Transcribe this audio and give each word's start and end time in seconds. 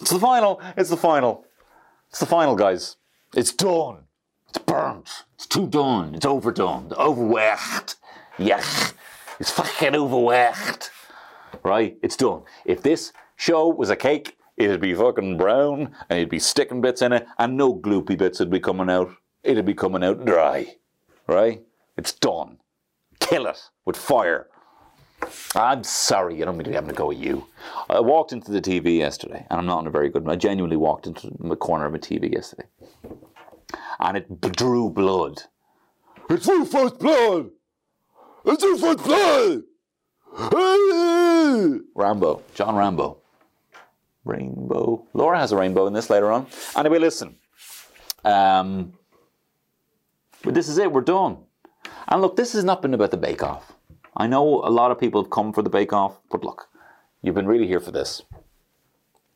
It's 0.00 0.10
the 0.10 0.18
final. 0.20 0.60
It's 0.76 0.90
the 0.90 0.96
final. 0.96 1.44
It's 2.10 2.20
the 2.20 2.26
final, 2.26 2.56
guys. 2.56 2.96
It's 3.34 3.52
done. 3.52 4.04
It's 4.48 4.58
burnt. 4.58 5.08
It's 5.34 5.46
too 5.46 5.66
done. 5.66 6.14
It's 6.14 6.24
overdone. 6.24 6.92
Overworked. 6.96 7.96
Yuck. 8.38 8.94
It's 9.38 9.50
fucking 9.50 9.94
overworked. 9.94 10.90
Right? 11.62 11.96
It's 12.02 12.16
done. 12.16 12.42
If 12.64 12.82
this 12.82 13.12
show 13.36 13.68
was 13.68 13.90
a 13.90 13.96
cake, 13.96 14.36
it'd 14.56 14.80
be 14.80 14.94
fucking 14.94 15.36
brown 15.36 15.94
and 16.08 16.18
it'd 16.18 16.30
be 16.30 16.38
sticking 16.38 16.80
bits 16.80 17.02
in 17.02 17.12
it 17.12 17.26
and 17.38 17.56
no 17.56 17.74
gloopy 17.74 18.18
bits 18.18 18.40
would 18.40 18.50
be 18.50 18.60
coming 18.60 18.90
out. 18.90 19.10
It'd 19.42 19.64
be 19.64 19.74
coming 19.74 20.04
out 20.04 20.24
dry. 20.24 20.76
Right? 21.26 21.62
It's 21.96 22.12
done. 22.12 22.58
Kill 23.20 23.46
it 23.46 23.70
with 23.84 23.96
fire. 23.96 24.48
I'm 25.54 25.82
sorry, 25.82 26.40
I 26.40 26.44
don't 26.44 26.56
mean 26.56 26.64
to 26.64 26.70
be 26.70 26.74
having 26.74 26.90
to 26.90 26.94
go 26.94 27.10
at 27.10 27.16
you. 27.16 27.46
I 27.90 28.00
walked 28.00 28.32
into 28.32 28.52
the 28.52 28.60
TV 28.60 28.98
yesterday, 28.98 29.46
and 29.50 29.58
I'm 29.58 29.66
not 29.66 29.80
in 29.80 29.86
a 29.88 29.90
very 29.90 30.08
good 30.08 30.24
mood. 30.24 30.32
I 30.32 30.36
genuinely 30.36 30.76
walked 30.76 31.06
into 31.06 31.30
the 31.40 31.56
corner 31.56 31.86
of 31.86 31.94
a 31.94 31.98
TV 31.98 32.32
yesterday, 32.32 32.68
and 33.98 34.16
it 34.16 34.40
drew 34.52 34.90
blood. 34.90 35.42
It's 36.30 36.46
your 36.46 36.64
first 36.64 36.98
blood! 36.98 37.50
It's 38.44 38.62
your 38.62 38.78
first 38.78 39.04
blood! 39.04 39.62
Rambo, 41.94 42.42
John 42.54 42.76
Rambo. 42.76 43.18
Rainbow. 44.24 45.06
Laura 45.14 45.38
has 45.38 45.52
a 45.52 45.56
rainbow 45.56 45.86
in 45.86 45.92
this 45.92 46.10
later 46.10 46.30
on. 46.30 46.46
Anyway, 46.76 46.98
listen. 46.98 47.36
Um, 48.24 48.92
but 50.42 50.54
this 50.54 50.68
is 50.68 50.78
it, 50.78 50.92
we're 50.92 51.00
done. 51.00 51.38
And 52.08 52.20
look, 52.20 52.36
this 52.36 52.52
has 52.52 52.64
not 52.64 52.82
been 52.82 52.94
about 52.94 53.10
the 53.10 53.16
bake 53.16 53.42
off. 53.42 53.72
I 54.16 54.26
know 54.26 54.62
a 54.64 54.70
lot 54.70 54.90
of 54.90 54.98
people 54.98 55.22
have 55.22 55.30
come 55.30 55.52
for 55.52 55.62
the 55.62 55.70
bake 55.70 55.92
off, 55.92 56.20
but 56.30 56.44
look, 56.44 56.68
you've 57.22 57.34
been 57.34 57.46
really 57.46 57.66
here 57.66 57.80
for 57.80 57.90
this. 57.90 58.22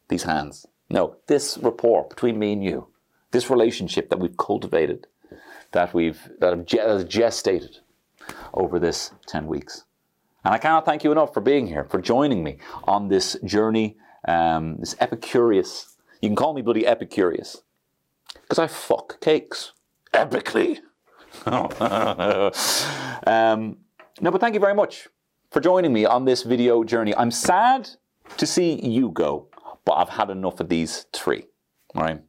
These 0.08 0.24
hands. 0.24 0.66
No, 0.90 1.16
this 1.26 1.56
rapport 1.58 2.08
between 2.08 2.38
me 2.38 2.52
and 2.52 2.62
you, 2.62 2.88
this 3.30 3.48
relationship 3.48 4.10
that 4.10 4.18
we've 4.18 4.36
cultivated, 4.36 5.06
that 5.70 5.94
we've 5.94 6.20
that 6.40 6.50
have 6.50 6.66
gestated 6.66 7.78
over 8.52 8.78
this 8.78 9.12
10 9.26 9.46
weeks. 9.46 9.84
And 10.44 10.54
I 10.54 10.58
cannot 10.58 10.84
thank 10.84 11.04
you 11.04 11.12
enough 11.12 11.32
for 11.32 11.40
being 11.40 11.66
here, 11.66 11.84
for 11.84 12.00
joining 12.00 12.42
me 12.42 12.58
on 12.84 13.08
this 13.08 13.36
journey, 13.44 13.96
um, 14.26 14.76
this 14.78 14.94
epicurious. 14.96 15.94
You 16.20 16.28
can 16.28 16.36
call 16.36 16.54
me 16.54 16.62
bloody 16.62 16.82
epicurious. 16.82 17.62
Because 18.34 18.58
I 18.58 18.66
fuck 18.66 19.20
cakes. 19.20 19.72
Epically. 20.12 20.80
um, 23.26 23.78
no, 24.20 24.30
but 24.30 24.40
thank 24.40 24.54
you 24.54 24.60
very 24.60 24.74
much 24.74 25.08
for 25.50 25.60
joining 25.60 25.92
me 25.92 26.04
on 26.04 26.24
this 26.24 26.42
video 26.42 26.84
journey. 26.84 27.14
I'm 27.14 27.30
sad 27.30 27.88
to 28.36 28.46
see 28.46 28.80
you 28.86 29.10
go, 29.10 29.48
but 29.84 29.92
I've 29.92 30.08
had 30.08 30.30
enough 30.30 30.60
of 30.60 30.68
these 30.68 31.06
three. 31.12 31.44
All 31.94 32.02
right. 32.02 32.22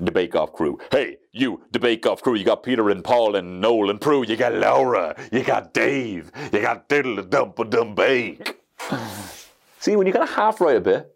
The 0.00 0.10
Bake 0.10 0.34
Off 0.34 0.52
crew. 0.52 0.78
Hey, 0.90 1.18
you, 1.32 1.62
the 1.72 1.78
Bake 1.78 2.06
Off 2.06 2.22
crew. 2.22 2.34
You 2.34 2.44
got 2.44 2.62
Peter 2.62 2.88
and 2.90 3.04
Paul 3.04 3.36
and 3.36 3.60
Noel 3.60 3.90
and 3.90 4.00
Prue. 4.00 4.24
You 4.24 4.36
got 4.36 4.54
Laura. 4.54 5.14
You 5.30 5.42
got 5.42 5.74
Dave. 5.74 6.30
You 6.52 6.60
got 6.60 6.88
Diddle 6.88 7.22
Dump 7.22 7.58
and 7.58 7.70
Dump 7.70 7.96
Bake. 7.96 8.60
See, 9.80 9.96
when 9.96 10.06
you 10.06 10.12
got 10.12 10.28
a 10.28 10.32
half 10.32 10.60
right 10.60 10.76
a 10.76 10.80
bit, 10.80 11.14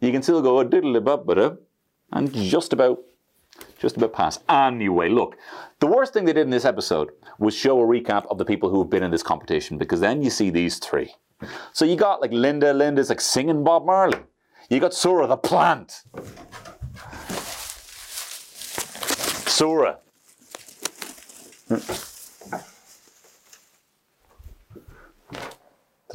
you 0.00 0.10
can 0.12 0.22
still 0.22 0.42
go 0.42 0.58
a 0.58 0.64
diddle 0.64 0.96
a 0.96 1.00
but 1.00 1.60
and 2.12 2.34
just 2.34 2.72
about 2.72 3.00
just 3.78 3.96
about 3.96 4.12
pass. 4.12 4.38
Anyway, 4.48 5.08
look, 5.08 5.36
the 5.80 5.86
worst 5.86 6.12
thing 6.12 6.24
they 6.24 6.32
did 6.32 6.42
in 6.42 6.50
this 6.50 6.64
episode 6.64 7.10
was 7.38 7.54
show 7.54 7.80
a 7.80 7.84
recap 7.84 8.26
of 8.30 8.38
the 8.38 8.44
people 8.44 8.70
who 8.70 8.80
have 8.80 8.90
been 8.90 9.02
in 9.02 9.10
this 9.10 9.22
competition 9.22 9.78
because 9.78 10.00
then 10.00 10.22
you 10.22 10.30
see 10.30 10.50
these 10.50 10.78
three. 10.78 11.14
So 11.72 11.84
you 11.84 11.96
got 11.96 12.20
like 12.20 12.32
Linda, 12.32 12.72
Linda's 12.72 13.08
like 13.08 13.20
singing 13.20 13.64
Bob 13.64 13.86
Marley. 13.86 14.18
You 14.68 14.80
got 14.80 14.94
Sura 14.94 15.26
the 15.26 15.36
plant. 15.36 16.02
Sura. 19.60 19.98
Did 21.68 21.82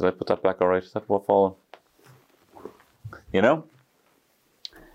I 0.00 0.10
put 0.10 0.26
that 0.26 0.42
back 0.42 0.60
all 0.60 0.66
right? 0.66 0.82
Is 0.82 0.90
that 0.94 1.08
what 1.08 1.26
fallen? 1.26 1.54
You 3.32 3.42
know? 3.42 3.66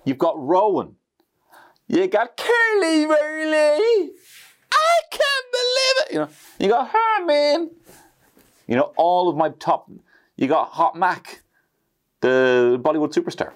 You've 0.03 0.17
got 0.17 0.37
Rowan. 0.37 0.97
You 1.87 2.05
got 2.07 2.35
Curly 2.35 3.05
Burly. 3.05 4.11
I 4.73 4.99
can't 5.09 5.47
believe 5.53 5.95
it. 6.01 6.11
You 6.11 6.19
know, 6.19 6.29
you 6.59 6.67
got 6.67 6.89
Hermine. 6.89 7.69
You 8.67 8.75
know, 8.75 8.91
all 8.97 9.29
of 9.29 9.37
my 9.37 9.51
top. 9.61 9.89
You 10.35 10.47
got 10.49 10.71
Hot 10.71 10.97
Mac, 10.97 11.41
the 12.19 12.77
Bollywood 12.83 13.13
superstar. 13.13 13.53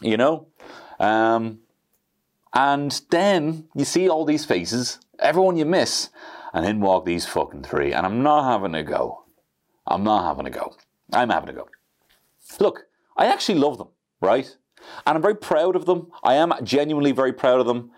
You 0.00 0.16
know, 0.16 0.48
um, 0.98 1.60
and 2.54 3.00
then 3.10 3.68
you 3.74 3.84
see 3.84 4.08
all 4.08 4.24
these 4.24 4.44
faces, 4.44 4.98
everyone 5.18 5.56
you 5.56 5.64
miss, 5.64 6.10
and 6.52 6.64
then 6.64 6.80
walk 6.80 7.04
these 7.04 7.26
fucking 7.26 7.62
three. 7.62 7.92
And 7.92 8.04
I'm 8.04 8.22
not 8.22 8.44
having 8.44 8.74
a 8.74 8.82
go. 8.82 9.24
I'm 9.86 10.04
not 10.04 10.24
having 10.24 10.46
a 10.46 10.50
go. 10.50 10.76
I'm 11.12 11.30
having 11.30 11.48
a 11.48 11.52
go. 11.52 11.68
Look, 12.60 12.86
I 13.16 13.26
actually 13.26 13.58
love 13.58 13.78
them, 13.78 13.88
right? 14.20 14.54
And 15.06 15.16
I'm 15.16 15.22
very 15.22 15.36
proud 15.36 15.76
of 15.76 15.86
them. 15.86 16.10
I 16.22 16.34
am 16.34 16.52
genuinely 16.62 17.12
very 17.12 17.32
proud 17.32 17.60
of 17.60 17.66
them. 17.66 17.90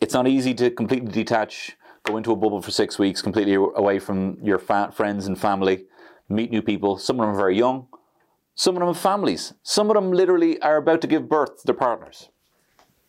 It's 0.00 0.14
not 0.14 0.26
easy 0.26 0.52
to 0.54 0.70
completely 0.70 1.12
detach, 1.12 1.76
go 2.02 2.16
into 2.16 2.32
a 2.32 2.36
bubble 2.36 2.60
for 2.60 2.72
six 2.72 2.98
weeks, 2.98 3.22
completely 3.22 3.54
away 3.54 3.98
from 4.00 4.38
your 4.42 4.58
friends 4.58 5.26
and 5.26 5.38
family, 5.38 5.86
meet 6.28 6.50
new 6.50 6.62
people. 6.62 6.98
Some 6.98 7.20
of 7.20 7.26
them 7.26 7.34
are 7.34 7.38
very 7.38 7.56
young. 7.56 7.86
Some 8.54 8.76
of 8.76 8.80
them 8.80 8.88
have 8.88 8.98
families. 8.98 9.54
Some 9.62 9.90
of 9.90 9.94
them 9.94 10.10
literally 10.10 10.60
are 10.60 10.76
about 10.76 11.00
to 11.02 11.06
give 11.06 11.28
birth 11.28 11.60
to 11.60 11.66
their 11.66 11.74
partners. 11.74 12.30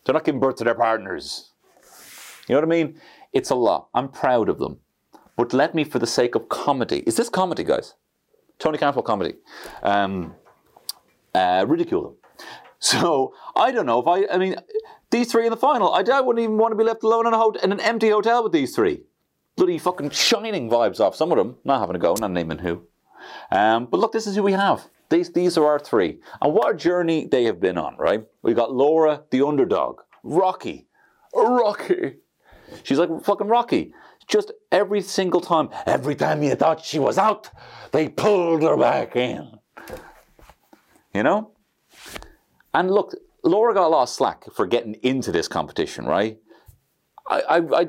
They're 0.04 0.12
not 0.12 0.24
giving 0.24 0.40
birth 0.40 0.56
to 0.56 0.64
their 0.64 0.74
partners. 0.74 1.50
You 2.48 2.54
know 2.54 2.60
what 2.60 2.68
I 2.68 2.68
mean? 2.68 3.00
It's 3.32 3.50
a 3.50 3.54
lot. 3.54 3.88
I'm 3.94 4.08
proud 4.08 4.48
of 4.48 4.58
them. 4.58 4.78
But 5.36 5.52
let 5.52 5.74
me, 5.74 5.84
for 5.84 5.98
the 5.98 6.06
sake 6.06 6.34
of 6.34 6.48
comedy, 6.48 6.98
is 7.06 7.16
this 7.16 7.28
comedy, 7.28 7.64
guys? 7.64 7.94
Tony 8.58 8.78
Cantwell 8.78 9.02
comedy. 9.02 9.34
Um, 9.82 10.34
uh, 11.34 11.64
ridicule 11.66 12.02
them. 12.02 12.16
So 12.80 13.32
I 13.56 13.72
don't 13.72 13.86
know 13.86 13.98
if 13.98 14.06
I. 14.06 14.26
I 14.30 14.36
mean, 14.36 14.56
these 15.10 15.32
three 15.32 15.46
in 15.46 15.50
the 15.50 15.56
final. 15.56 15.94
I, 15.94 16.04
I 16.12 16.20
wouldn't 16.20 16.42
even 16.42 16.58
want 16.58 16.72
to 16.72 16.76
be 16.76 16.84
left 16.84 17.02
alone 17.02 17.26
in, 17.26 17.32
a 17.32 17.38
hot, 17.38 17.64
in 17.64 17.72
an 17.72 17.80
empty 17.80 18.10
hotel 18.10 18.42
with 18.42 18.52
these 18.52 18.76
three. 18.76 19.04
Bloody 19.56 19.78
fucking 19.78 20.10
shining 20.10 20.68
vibes 20.68 21.00
off 21.00 21.16
some 21.16 21.32
of 21.32 21.38
them. 21.38 21.56
Not 21.64 21.80
having 21.80 21.96
a 21.96 21.98
go. 21.98 22.14
Not 22.20 22.32
naming 22.32 22.58
who. 22.58 22.82
Um, 23.50 23.86
but 23.86 24.00
look, 24.00 24.12
this 24.12 24.26
is 24.26 24.36
who 24.36 24.42
we 24.42 24.52
have. 24.52 24.86
These 25.10 25.32
these 25.32 25.58
are 25.58 25.66
our 25.66 25.78
three, 25.78 26.18
and 26.40 26.52
what 26.54 26.74
a 26.74 26.76
journey 26.76 27.26
they 27.26 27.44
have 27.44 27.60
been 27.60 27.78
on. 27.78 27.96
Right? 27.96 28.24
We 28.42 28.54
got 28.54 28.72
Laura, 28.72 29.22
the 29.30 29.46
underdog. 29.46 30.00
Rocky, 30.22 30.86
Rocky. 31.34 32.16
She's 32.82 32.98
like 32.98 33.10
fucking 33.24 33.48
Rocky. 33.48 33.92
Just 34.26 34.52
every 34.72 35.02
single 35.02 35.40
time, 35.40 35.68
every 35.86 36.14
time 36.14 36.42
you 36.42 36.54
thought 36.54 36.84
she 36.84 36.98
was 36.98 37.18
out, 37.18 37.50
they 37.92 38.08
pulled 38.08 38.62
her 38.62 38.76
back 38.76 39.16
in. 39.16 39.58
You 41.12 41.22
know? 41.22 41.52
And 42.72 42.90
look, 42.90 43.14
Laura 43.42 43.74
got 43.74 43.86
a 43.86 43.88
lot 43.88 44.04
of 44.04 44.08
slack 44.08 44.44
for 44.52 44.66
getting 44.66 44.94
into 45.02 45.30
this 45.30 45.46
competition, 45.46 46.06
right? 46.06 46.38
I, 47.28 47.40
I, 47.40 47.82
I, 47.82 47.86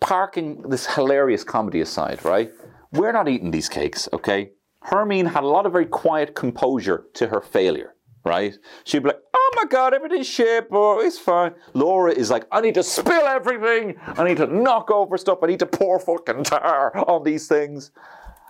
parking 0.00 0.62
this 0.68 0.86
hilarious 0.94 1.44
comedy 1.44 1.80
aside, 1.80 2.24
right? 2.24 2.52
We're 2.92 3.12
not 3.12 3.28
eating 3.28 3.50
these 3.50 3.68
cakes, 3.68 4.08
okay? 4.12 4.50
Hermine 4.84 5.26
had 5.26 5.44
a 5.44 5.48
lot 5.48 5.66
of 5.66 5.72
very 5.72 5.86
quiet 5.86 6.34
composure 6.34 7.06
to 7.14 7.28
her 7.28 7.40
failure, 7.40 7.94
right? 8.24 8.54
She'd 8.84 9.02
be 9.02 9.08
like, 9.08 9.22
oh 9.32 9.50
my 9.56 9.64
God, 9.64 9.94
everything's 9.94 10.26
shit, 10.28 10.68
but 10.68 10.98
it's 10.98 11.18
fine. 11.18 11.54
Laura 11.72 12.12
is 12.12 12.30
like, 12.30 12.46
I 12.52 12.60
need 12.60 12.74
to 12.74 12.82
spill 12.82 13.26
everything. 13.26 13.96
I 14.06 14.24
need 14.24 14.36
to 14.36 14.46
knock 14.46 14.90
over 14.90 15.16
stuff. 15.16 15.38
I 15.42 15.46
need 15.46 15.60
to 15.60 15.66
pour 15.66 15.98
fucking 15.98 16.44
tar 16.44 16.96
on 17.08 17.24
these 17.24 17.48
things. 17.48 17.92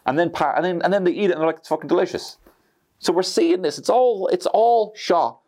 And 0.07 0.19
then, 0.19 0.31
par- 0.31 0.57
and 0.57 0.65
then, 0.65 0.83
and 0.83 0.93
then 0.93 1.05
they 1.05 1.13
eat 1.13 1.31
it 1.31 1.33
and 1.33 1.41
they're 1.41 1.47
like, 1.47 1.59
it's 1.59 1.69
fucking 1.69 1.89
delicious. 1.89 2.39
So 2.99 3.13
we're 3.13 3.23
seeing 3.23 3.63
this. 3.63 3.79
It's 3.79 3.91
all 3.91 4.29
it's 4.29 4.47
all 4.47 4.93
shot 4.97 5.41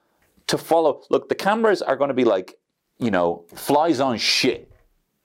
to 0.46 0.58
follow. 0.58 1.02
Look, 1.10 1.28
the 1.28 1.34
cameras 1.34 1.82
are 1.82 1.96
going 1.96 2.08
to 2.08 2.14
be 2.14 2.24
like, 2.24 2.58
you 2.98 3.10
know, 3.10 3.44
flies 3.54 3.98
on 3.98 4.18
shit 4.18 4.70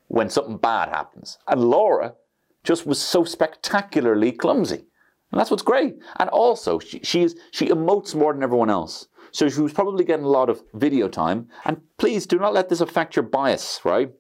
when 0.07 0.29
something 0.29 0.57
bad 0.57 0.89
happens. 0.89 1.37
And 1.47 1.61
Laura 1.69 2.15
just 2.63 2.85
was 2.85 2.99
so 2.99 3.23
spectacularly 3.23 4.31
clumsy. 4.31 4.85
And 5.31 5.39
that's 5.39 5.49
what's 5.51 5.63
great. 5.63 5.97
And 6.19 6.29
also, 6.29 6.79
she, 6.79 6.99
she 7.03 7.23
is 7.23 7.35
she 7.51 7.67
emotes 7.67 8.13
more 8.13 8.33
than 8.33 8.43
everyone 8.43 8.69
else. 8.69 9.07
So 9.31 9.47
she 9.47 9.61
was 9.61 9.71
probably 9.73 10.03
getting 10.03 10.25
a 10.25 10.29
lot 10.29 10.49
of 10.49 10.61
video 10.73 11.07
time. 11.07 11.47
And 11.65 11.81
please 11.97 12.25
do 12.25 12.37
not 12.37 12.53
let 12.53 12.67
this 12.67 12.81
affect 12.81 13.15
your 13.15 13.23
bias, 13.23 13.79
right? 13.85 14.11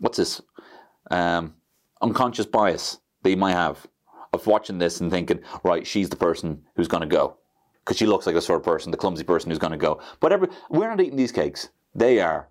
What's 0.00 0.18
this? 0.18 0.42
Um, 1.10 1.54
unconscious 2.02 2.46
bias 2.46 2.98
that 3.22 3.30
you 3.30 3.36
might 3.36 3.52
have 3.52 3.86
of 4.32 4.46
watching 4.46 4.78
this 4.78 5.00
and 5.00 5.10
thinking, 5.10 5.40
right, 5.62 5.86
she's 5.86 6.08
the 6.08 6.16
person 6.16 6.62
who's 6.74 6.88
going 6.88 7.02
to 7.02 7.06
go. 7.06 7.36
because 7.84 7.98
she 7.98 8.06
looks 8.06 8.26
like 8.26 8.34
the 8.36 8.42
sort 8.42 8.60
of 8.60 8.64
person, 8.64 8.90
the 8.90 8.96
clumsy 8.96 9.24
person 9.24 9.50
who's 9.50 9.58
going 9.58 9.72
to 9.72 9.76
go. 9.76 10.00
Whatever. 10.20 10.48
We're 10.68 10.88
not 10.88 11.00
eating 11.00 11.16
these 11.16 11.32
cakes. 11.32 11.70
They 11.94 12.20
are. 12.20 12.48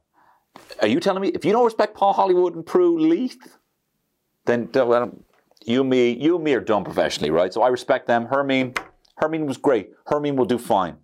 Are 0.82 0.88
you 0.88 1.00
telling 1.00 1.22
me 1.22 1.30
if 1.30 1.46
you 1.46 1.52
don't 1.52 1.64
respect 1.64 1.96
Paul 1.96 2.14
Hollywood 2.14 2.56
and 2.56 2.66
Prue 2.66 3.00
Leith, 3.00 3.58
then 4.46 4.70
well, 4.74 5.12
you 5.66 5.84
me, 5.84 6.12
you 6.12 6.36
and 6.36 6.44
me 6.44 6.54
are 6.54 6.62
done 6.62 6.84
professionally, 6.84 7.32
right? 7.32 7.54
So 7.54 7.62
I 7.62 7.68
respect 7.68 8.08
them. 8.08 8.28
Hermine, 8.28 8.74
Hermine 9.18 9.46
was 9.46 9.58
great. 9.58 9.92
Hermine 10.08 10.36
will 10.36 10.46
do 10.46 10.58
fine. 10.58 10.98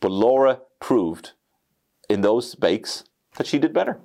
But 0.00 0.10
Laura 0.10 0.60
proved 0.80 1.32
in 2.08 2.20
those 2.22 2.54
bakes 2.54 3.04
that 3.36 3.46
she 3.46 3.58
did 3.58 3.72
better. 3.72 4.00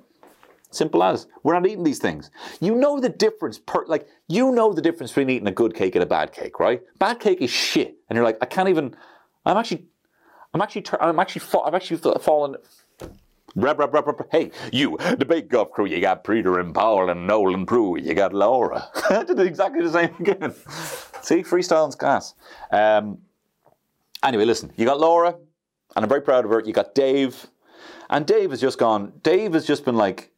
Simple 0.70 1.02
as. 1.02 1.26
We're 1.42 1.54
not 1.54 1.66
eating 1.66 1.82
these 1.82 1.98
things. 1.98 2.30
You 2.60 2.74
know 2.76 3.00
the 3.00 3.08
difference, 3.08 3.58
per, 3.58 3.84
like, 3.86 4.06
you 4.28 4.52
know 4.52 4.72
the 4.72 4.82
difference 4.82 5.10
between 5.10 5.30
eating 5.30 5.48
a 5.48 5.52
good 5.52 5.74
cake 5.74 5.96
and 5.96 6.02
a 6.02 6.06
bad 6.06 6.32
cake, 6.32 6.60
right? 6.60 6.82
Bad 6.98 7.18
cake 7.18 7.40
is 7.40 7.50
shit. 7.50 7.96
And 8.08 8.16
you're 8.16 8.24
like, 8.24 8.38
I 8.40 8.46
can't 8.46 8.68
even, 8.68 8.94
I'm 9.44 9.56
actually, 9.56 9.86
I'm 10.54 10.60
actually, 10.60 10.84
I'm 11.00 11.18
actually, 11.18 11.60
I'm 11.64 11.74
actually 11.74 11.96
falling, 12.20 12.56
Rub, 13.56 13.78
rub, 13.78 13.92
rub, 13.92 14.06
rub. 14.06 14.26
Hey, 14.30 14.52
you, 14.72 14.96
the 15.18 15.24
Bake 15.24 15.48
Golf 15.48 15.70
crew, 15.72 15.86
you 15.86 16.00
got 16.00 16.24
Peter 16.24 16.60
and 16.60 16.74
Paul 16.74 17.10
and 17.10 17.26
Noel 17.26 17.54
and 17.54 17.66
Prue, 17.66 17.98
you 17.98 18.14
got 18.14 18.32
Laura. 18.32 18.88
I 19.10 19.24
did 19.24 19.40
exactly 19.40 19.82
the 19.82 19.92
same 19.92 20.14
again. 20.20 20.54
See, 21.22 21.42
freestyling 21.42 21.98
gas. 21.98 22.34
Um, 22.70 23.18
anyway, 24.22 24.44
listen, 24.44 24.72
you 24.76 24.84
got 24.84 25.00
Laura, 25.00 25.34
and 25.96 26.04
I'm 26.04 26.08
very 26.08 26.22
proud 26.22 26.44
of 26.44 26.50
her. 26.52 26.60
You 26.60 26.72
got 26.72 26.94
Dave, 26.94 27.48
and 28.08 28.24
Dave 28.24 28.50
has 28.50 28.60
just 28.60 28.78
gone, 28.78 29.12
Dave 29.22 29.54
has 29.54 29.66
just 29.66 29.84
been 29.84 29.96
like, 29.96 30.30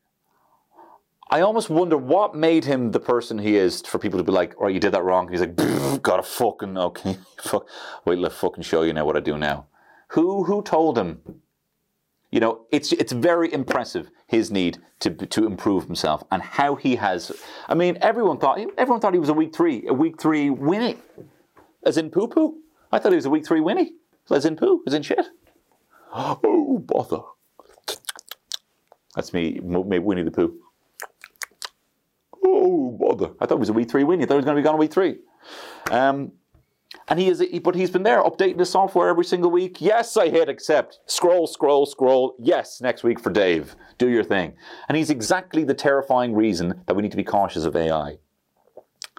I 1.33 1.41
almost 1.41 1.71
wonder 1.71 1.97
what 1.97 2.35
made 2.35 2.67
him 2.67 2.91
the 2.91 3.01
person 3.01 3.39
he 3.39 3.57
is 3.57 3.81
for 3.81 3.99
people 3.99 4.19
to 4.19 4.25
be 4.25 4.33
like, 4.33 4.55
"Oh, 4.61 4.69
you 4.69 4.79
did 4.79 4.93
that 4.93 5.03
wrong." 5.03 5.29
He's 5.29 5.41
like, 5.41 5.57
"Gotta 6.03 6.23
fucking 6.23 6.77
okay, 6.77 7.17
fuck. 7.41 7.67
Wait, 8.05 8.19
let's 8.19 8.35
fucking 8.37 8.65
show 8.65 8.83
you 8.83 8.93
now 8.93 9.07
what 9.07 9.17
I 9.17 9.21
do 9.21 9.39
now." 9.39 9.65
Who 10.09 10.45
who 10.45 10.61
told 10.61 10.99
him? 10.99 11.23
You 12.33 12.41
know, 12.41 12.67
it's 12.73 12.93
it's 12.93 13.13
very 13.13 13.53
impressive 13.53 14.11
his 14.27 14.51
need 14.51 14.79
to 15.01 15.11
to 15.11 15.47
improve 15.47 15.85
himself 15.85 16.25
and 16.33 16.43
how 16.43 16.75
he 16.75 16.97
has. 16.97 17.31
I 17.69 17.75
mean, 17.75 17.99
everyone 18.01 18.39
thought 18.39 18.59
everyone 18.77 19.01
thought 19.01 19.13
he 19.13 19.21
was 19.21 19.29
a 19.29 19.35
week 19.35 19.55
three, 19.55 19.87
a 19.87 19.93
week 19.93 20.21
three 20.21 20.51
winnie, 20.51 20.97
as 21.87 21.97
in 21.97 22.11
poo 22.11 22.27
poo. 22.27 22.59
I 22.91 22.99
thought 22.99 23.13
he 23.13 23.17
was 23.17 23.27
a 23.27 23.31
week 23.31 23.47
three 23.47 23.61
winnie, 23.61 23.93
as 24.31 24.45
in 24.45 24.57
poo, 24.57 24.83
as 24.87 24.95
in 24.95 25.03
shit. 25.03 25.27
Oh 26.13 26.79
bother. 26.79 27.23
That's 29.15 29.33
me, 29.33 29.61
me 29.61 29.99
Winnie 29.99 30.23
the 30.23 30.31
Pooh. 30.31 30.55
Oh, 32.45 32.91
bother. 32.93 33.35
I 33.41 33.47
thought 33.47 33.57
it 33.57 33.61
was 33.61 33.69
a 33.69 33.75
week 33.75 33.91
three 33.91 34.05
win. 34.05 34.21
You 34.21 34.27
thought 34.27 34.35
it 34.35 34.39
was 34.39 34.45
going 34.45 34.57
to 34.57 34.63
be 34.63 34.65
gone 34.65 34.75
a 34.75 34.79
week 34.79 34.93
three. 34.93 35.19
Um, 35.91 36.33
and 37.13 37.21
he 37.21 37.29
is, 37.29 37.45
but 37.63 37.75
he's 37.75 37.91
been 37.91 38.05
there 38.05 38.23
updating 38.23 38.57
the 38.57 38.65
software 38.65 39.11
every 39.11 39.27
single 39.27 39.51
week. 39.51 39.83
Yes, 39.83 40.17
I 40.17 40.31
hit 40.31 40.49
accept. 40.49 41.01
Scroll, 41.05 41.47
scroll, 41.47 41.85
scroll. 41.85 42.35
Yes, 42.39 42.81
next 42.81 43.05
week 43.05 43.21
for 43.21 43.29
Dave. 43.29 43.77
Do 43.99 44.09
your 44.09 44.25
thing. 44.25 44.55
And 44.89 44.97
he's 44.97 45.11
exactly 45.11 45.63
the 45.63 45.75
terrifying 45.75 46.35
reason 46.35 46.83
that 46.87 46.95
we 46.95 47.03
need 47.03 47.11
to 47.11 47.19
be 47.19 47.23
cautious 47.23 47.65
of 47.65 47.77
AI. 47.77 48.17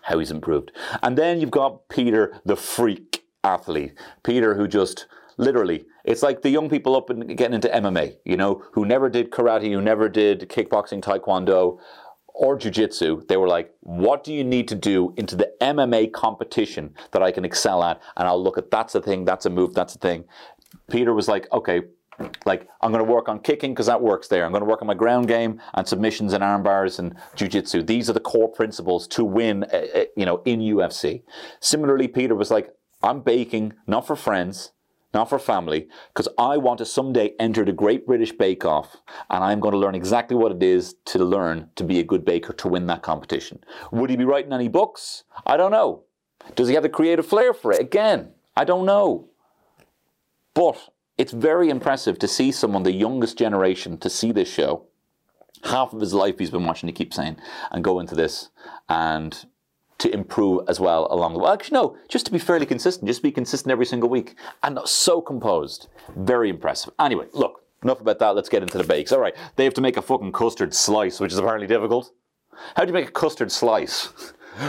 How 0.02 0.18
he's 0.18 0.32
improved. 0.32 0.72
And 1.04 1.16
then 1.16 1.40
you've 1.40 1.52
got 1.52 1.88
Peter, 1.88 2.42
the 2.44 2.56
freak 2.56 3.26
athlete. 3.44 3.94
Peter, 4.24 4.56
who 4.56 4.68
just 4.68 5.06
literally, 5.38 5.86
it's 6.04 6.24
like 6.24 6.42
the 6.42 6.50
young 6.50 6.72
people 6.72 6.96
up 6.96 7.12
and 7.12 7.38
getting 7.38 7.54
into 7.54 7.70
MMA, 7.70 8.18
you 8.26 8.38
know, 8.38 8.64
who 8.72 8.86
never 8.86 9.08
did 9.08 9.30
karate, 9.30 9.72
who 9.72 9.82
never 9.82 10.10
did 10.10 10.50
kickboxing, 10.50 11.04
taekwondo, 11.04 11.78
or 12.34 12.58
jiu-jitsu 12.58 13.26
they 13.28 13.38
were 13.38 13.48
like 13.48 13.72
what 13.82 14.24
do 14.24 14.34
you 14.34 14.44
need 14.44 14.68
to 14.68 14.76
do 14.76 15.14
into 15.18 15.36
the 15.36 15.52
mma 15.62 16.12
competition 16.12 16.94
that 17.12 17.22
i 17.24 17.32
can 17.32 17.46
excel 17.46 17.84
at? 17.84 18.02
And 18.18 18.28
i'll 18.28 18.42
look 18.42 18.58
at 18.58 18.72
that's 18.72 18.96
a 18.96 19.02
thing 19.02 19.26
that's 19.26 19.46
a 19.46 19.50
move 19.50 19.74
that's 19.74 19.96
a 19.96 20.00
thing. 20.00 20.26
Peter 20.90 21.14
was 21.14 21.28
like 21.28 21.48
okay 21.52 21.82
like 22.46 22.68
i'm 22.82 22.92
going 22.92 23.04
to 23.04 23.12
work 23.12 23.28
on 23.28 23.40
kicking 23.40 23.74
because 23.74 23.88
that 23.88 24.02
works 24.02 24.28
there. 24.28 24.46
I'm 24.46 24.52
going 24.52 24.62
to 24.64 24.70
work 24.70 24.82
on 24.82 24.88
my 24.88 24.94
ground 24.94 25.28
game 25.28 25.60
and 25.74 25.88
submissions 25.88 26.34
and 26.34 26.44
arm 26.44 26.64
bars 26.64 27.00
and 27.00 27.16
jiu-jitsu. 27.36 27.84
These 27.84 28.10
are 28.10 28.14
the 28.14 28.20
core 28.20 28.50
principles 28.52 29.08
to 29.10 29.24
win 29.24 29.64
uh 29.66 30.06
you 30.16 30.26
know 30.26 30.42
in 30.46 30.60
ufc 30.60 31.24
similarly 31.60 32.08
peter 32.08 32.36
was 32.36 32.52
like 32.52 32.70
i'm 33.02 33.22
baking 33.22 33.74
not 33.88 34.06
for 34.06 34.16
friends 34.16 34.72
not 35.14 35.30
for 35.30 35.40
family, 35.40 35.88
because 36.14 36.28
I 36.38 36.58
want 36.58 36.80
to 36.80 36.86
someday 36.86 37.34
enter 37.40 37.64
the 37.64 37.72
Great 37.72 38.06
British 38.08 38.32
Bake 38.32 38.66
Off, 38.66 38.98
and 39.30 39.44
I'm 39.44 39.60
going 39.60 39.74
to 39.74 39.78
learn 39.78 39.96
exactly 39.96 40.36
what 40.36 40.52
it 40.52 40.64
is 40.64 40.96
to 41.06 41.24
learn 41.24 41.70
to 41.76 41.84
be 41.84 42.00
a 42.00 42.04
good 42.04 42.26
baker 42.26 42.54
to 42.54 42.68
win 42.68 42.88
that 42.88 43.04
competition. 43.04 43.64
Would 43.92 44.10
he 44.10 44.16
be 44.16 44.26
writing 44.26 44.54
any 44.54 44.68
books? 44.68 45.24
I 45.46 45.58
don't 45.58 45.72
know. 45.72 46.04
Does 46.56 46.68
he 46.68 46.74
have 46.74 46.84
the 46.84 46.90
creative 46.90 47.26
flair 47.26 47.54
for 47.54 47.72
it? 47.72 47.80
Again, 47.80 48.32
I 48.58 48.64
don't 48.64 48.86
know. 48.86 49.30
But 50.54 50.90
it's 51.18 51.32
very 51.32 51.70
impressive 51.70 52.20
to 52.20 52.28
see 52.28 52.52
someone, 52.52 52.84
the 52.84 52.92
youngest 52.92 53.38
generation, 53.38 53.98
to 54.00 54.10
see 54.10 54.32
this 54.32 54.52
show. 54.52 54.88
Half 55.64 55.94
of 55.94 56.02
his 56.02 56.14
life 56.14 56.40
he's 56.40 56.52
been 56.52 56.66
watching, 56.66 56.90
he 56.90 56.94
keeps 56.94 57.16
saying, 57.16 57.38
and 57.72 57.84
go 57.84 58.00
into 58.00 58.16
this 58.16 58.50
and 58.90 59.46
to 60.00 60.14
improve 60.14 60.68
as 60.68 60.80
well 60.80 61.08
along 61.12 61.34
the 61.34 61.40
way. 61.40 61.52
Actually, 61.52 61.76
no, 61.76 61.98
just 62.10 62.26
to 62.26 62.32
be 62.32 62.40
fairly 62.40 62.66
consistent, 62.66 63.08
just 63.08 63.20
to 63.20 63.24
be 63.24 63.32
consistent 63.32 63.72
every 63.72 63.86
single 63.86 64.10
week. 64.10 64.36
And 64.62 64.80
so 64.86 65.22
composed. 65.22 65.88
Very 66.16 66.50
impressive. 66.50 66.94
Anyway, 67.00 67.28
look, 67.34 67.64
enough 67.84 68.02
about 68.02 68.20
that. 68.20 68.36
Let's 68.36 68.50
get 68.50 68.64
into 68.64 68.78
the 68.78 68.84
bakes. 68.84 69.12
All 69.12 69.20
right, 69.20 69.36
they 69.56 69.64
have 69.64 69.74
to 69.76 69.82
make 69.82 69.98
a 69.98 70.02
fucking 70.02 70.32
custard 70.32 70.74
slice, 70.74 71.20
which 71.20 71.32
is 71.32 71.38
apparently 71.38 71.68
difficult. 71.68 72.12
How 72.76 72.84
do 72.84 72.90
you 72.90 72.94
make 72.94 73.10
a 73.10 73.12
custard 73.12 73.52
slice? 73.52 74.10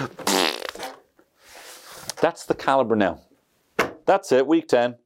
That's 2.20 2.46
the 2.46 2.54
caliber 2.54 2.96
now. 2.96 3.20
That's 4.06 4.32
it, 4.32 4.46
week 4.46 4.68
10. 4.68 4.96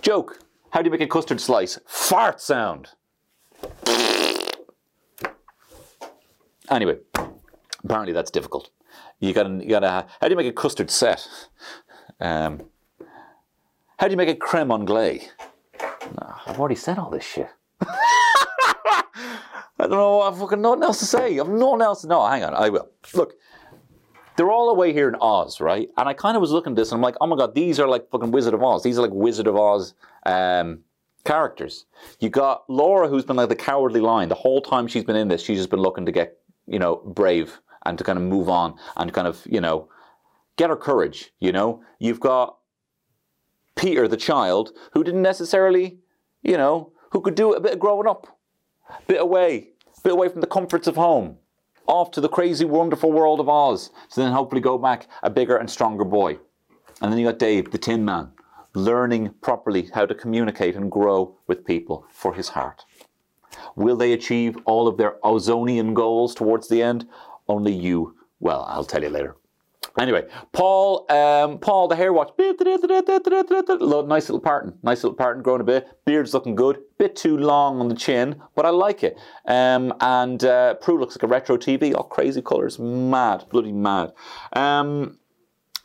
Joke. 0.00 0.40
How 0.70 0.82
do 0.82 0.86
you 0.86 0.90
make 0.90 1.00
a 1.00 1.06
custard 1.06 1.40
slice? 1.40 1.78
Fart 1.86 2.40
sound. 2.40 2.90
Anyway, 6.70 6.96
apparently 7.84 8.12
that's 8.12 8.30
difficult. 8.30 8.70
You 9.20 9.32
got 9.32 9.48
you 9.48 9.68
got 9.68 9.80
to. 9.80 10.06
How 10.20 10.28
do 10.28 10.30
you 10.30 10.36
make 10.36 10.46
a 10.46 10.52
custard 10.52 10.90
set? 10.90 11.26
Um, 12.20 12.62
how 13.98 14.06
do 14.06 14.10
you 14.10 14.16
make 14.16 14.28
a 14.28 14.34
creme 14.34 14.70
anglaise? 14.70 15.28
No, 15.80 16.34
I've 16.46 16.58
already 16.58 16.74
said 16.74 16.98
all 16.98 17.10
this 17.10 17.24
shit. 17.24 17.48
I 19.76 19.88
don't 19.88 19.90
know. 19.90 20.20
I've 20.22 20.38
fucking 20.38 20.60
nothing 20.60 20.82
else 20.82 20.98
to 21.00 21.04
say. 21.04 21.38
I've 21.38 21.48
nothing 21.48 21.82
else 21.82 22.04
know. 22.04 22.26
Hang 22.26 22.44
on, 22.44 22.54
I 22.54 22.68
will. 22.68 22.90
Look, 23.14 23.34
they're 24.36 24.50
all 24.50 24.70
away 24.70 24.92
here 24.92 25.08
in 25.08 25.16
Oz, 25.20 25.60
right? 25.60 25.88
And 25.96 26.08
I 26.08 26.14
kind 26.14 26.36
of 26.36 26.40
was 26.40 26.50
looking 26.50 26.72
at 26.72 26.76
this 26.76 26.90
and 26.90 26.98
I'm 26.98 27.02
like, 27.02 27.16
oh 27.20 27.26
my 27.26 27.36
god, 27.36 27.54
these 27.54 27.78
are 27.78 27.88
like 27.88 28.10
fucking 28.10 28.30
Wizard 28.30 28.54
of 28.54 28.62
Oz. 28.62 28.82
These 28.82 28.98
are 28.98 29.02
like 29.02 29.12
Wizard 29.12 29.46
of 29.46 29.56
Oz 29.56 29.94
um, 30.26 30.80
characters. 31.24 31.86
You 32.20 32.30
got 32.30 32.64
Laura, 32.68 33.08
who's 33.08 33.24
been 33.24 33.36
like 33.36 33.48
the 33.48 33.56
cowardly 33.56 34.00
lion 34.00 34.28
the 34.28 34.34
whole 34.34 34.60
time 34.60 34.86
she's 34.86 35.04
been 35.04 35.16
in 35.16 35.28
this. 35.28 35.42
She's 35.42 35.58
just 35.58 35.70
been 35.70 35.80
looking 35.80 36.06
to 36.06 36.12
get, 36.12 36.38
you 36.66 36.78
know, 36.78 36.96
brave 36.96 37.60
and 37.84 37.98
to 37.98 38.04
kind 38.04 38.18
of 38.18 38.24
move 38.24 38.48
on 38.48 38.76
and 38.96 39.12
kind 39.12 39.26
of, 39.26 39.46
you 39.50 39.60
know, 39.60 39.88
get 40.56 40.70
her 40.70 40.76
courage, 40.76 41.32
you 41.40 41.52
know? 41.52 41.82
You've 41.98 42.20
got 42.20 42.58
Peter, 43.76 44.06
the 44.08 44.16
child, 44.16 44.72
who 44.92 45.04
didn't 45.04 45.22
necessarily, 45.22 45.98
you 46.42 46.56
know, 46.56 46.92
who 47.10 47.20
could 47.20 47.34
do 47.34 47.52
a 47.52 47.60
bit 47.60 47.74
of 47.74 47.78
growing 47.78 48.08
up, 48.08 48.38
a 48.88 49.02
bit 49.06 49.20
away, 49.20 49.68
a 49.96 50.00
bit 50.02 50.12
away 50.12 50.28
from 50.28 50.40
the 50.40 50.46
comforts 50.46 50.86
of 50.86 50.96
home, 50.96 51.38
off 51.86 52.10
to 52.12 52.20
the 52.20 52.28
crazy, 52.28 52.64
wonderful 52.64 53.12
world 53.12 53.40
of 53.40 53.48
Oz, 53.48 53.90
to 54.10 54.20
then 54.20 54.32
hopefully 54.32 54.60
go 54.60 54.78
back 54.78 55.08
a 55.22 55.30
bigger 55.30 55.56
and 55.56 55.68
stronger 55.68 56.04
boy. 56.04 56.38
And 57.00 57.12
then 57.12 57.18
you 57.18 57.26
got 57.26 57.38
Dave, 57.38 57.70
the 57.70 57.78
Tin 57.78 58.04
Man, 58.04 58.32
learning 58.74 59.34
properly 59.40 59.90
how 59.92 60.06
to 60.06 60.14
communicate 60.14 60.76
and 60.76 60.90
grow 60.90 61.36
with 61.46 61.64
people 61.64 62.06
for 62.10 62.34
his 62.34 62.50
heart. 62.50 62.84
Will 63.76 63.96
they 63.96 64.12
achieve 64.12 64.56
all 64.64 64.88
of 64.88 64.96
their 64.96 65.16
Ozonian 65.22 65.94
goals 65.94 66.34
towards 66.34 66.68
the 66.68 66.82
end? 66.82 67.06
Only 67.48 67.72
you. 67.72 68.16
Well, 68.40 68.64
I'll 68.68 68.84
tell 68.84 69.02
you 69.02 69.10
later. 69.10 69.36
Anyway, 69.98 70.26
Paul, 70.52 71.06
um, 71.08 71.58
Paul, 71.58 71.86
the 71.86 71.94
hair 71.94 72.12
watch, 72.12 72.30
nice 72.38 74.28
little 74.28 74.40
parting, 74.40 74.72
nice 74.82 75.04
little 75.04 75.14
parting, 75.16 75.42
growing 75.42 75.60
a 75.60 75.64
bit. 75.64 75.86
Beard's 76.04 76.34
looking 76.34 76.56
good, 76.56 76.78
bit 76.98 77.14
too 77.14 77.36
long 77.36 77.78
on 77.78 77.88
the 77.88 77.94
chin, 77.94 78.42
but 78.56 78.66
I 78.66 78.70
like 78.70 79.04
it. 79.04 79.16
Um, 79.46 79.94
and 80.00 80.42
uh, 80.42 80.74
Prue 80.74 80.98
looks 80.98 81.14
like 81.16 81.22
a 81.22 81.28
retro 81.28 81.56
TV, 81.56 81.94
all 81.94 82.02
crazy 82.02 82.42
colours, 82.42 82.76
mad, 82.80 83.44
bloody 83.50 83.70
mad. 83.70 84.12
Um, 84.54 85.18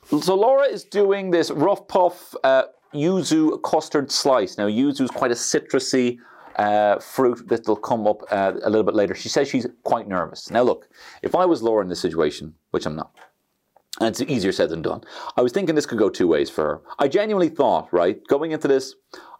so 0.06 0.34
Laura 0.34 0.66
is 0.66 0.84
doing 0.84 1.30
this 1.30 1.52
rough 1.52 1.88
puff 1.88 2.34
uh, 2.44 2.64
yuzu 2.96 3.62
custard 3.62 4.12
slice. 4.12 4.58
Now 4.58 4.66
yuzu 4.66 5.02
is 5.02 5.12
quite 5.12 5.30
a 5.30 5.36
citrusy, 5.36 6.18
uh, 6.60 7.00
fruit 7.00 7.48
that 7.48 7.66
will 7.68 7.78
come 7.78 8.06
up 8.06 8.22
uh, 8.32 8.52
a 8.64 8.70
little 8.70 8.84
bit 8.84 8.94
later. 8.94 9.16
She 9.16 9.30
says 9.30 9.48
she's 9.48 9.66
quite 9.84 10.10
nervous. 10.10 10.52
Now, 10.52 10.64
look, 10.64 10.90
if 11.24 11.34
I 11.34 11.46
was 11.46 11.64
Laura 11.64 11.82
in 11.82 11.88
this 11.88 12.02
situation, 12.02 12.54
which 12.72 12.86
I'm 12.86 12.98
not, 12.98 13.16
and 14.00 14.10
it's 14.10 14.22
easier 14.22 14.52
said 14.52 14.70
than 14.70 14.82
done, 14.82 15.02
I 15.38 15.42
was 15.42 15.54
thinking 15.54 15.74
this 15.74 15.86
could 15.86 15.98
go 15.98 16.10
two 16.10 16.28
ways 16.28 16.50
for 16.50 16.64
her. 16.66 16.82
I 17.00 17.08
genuinely 17.08 17.48
thought, 17.48 17.92
right, 17.94 18.20
going 18.28 18.52
into 18.52 18.68
this, 18.68 18.96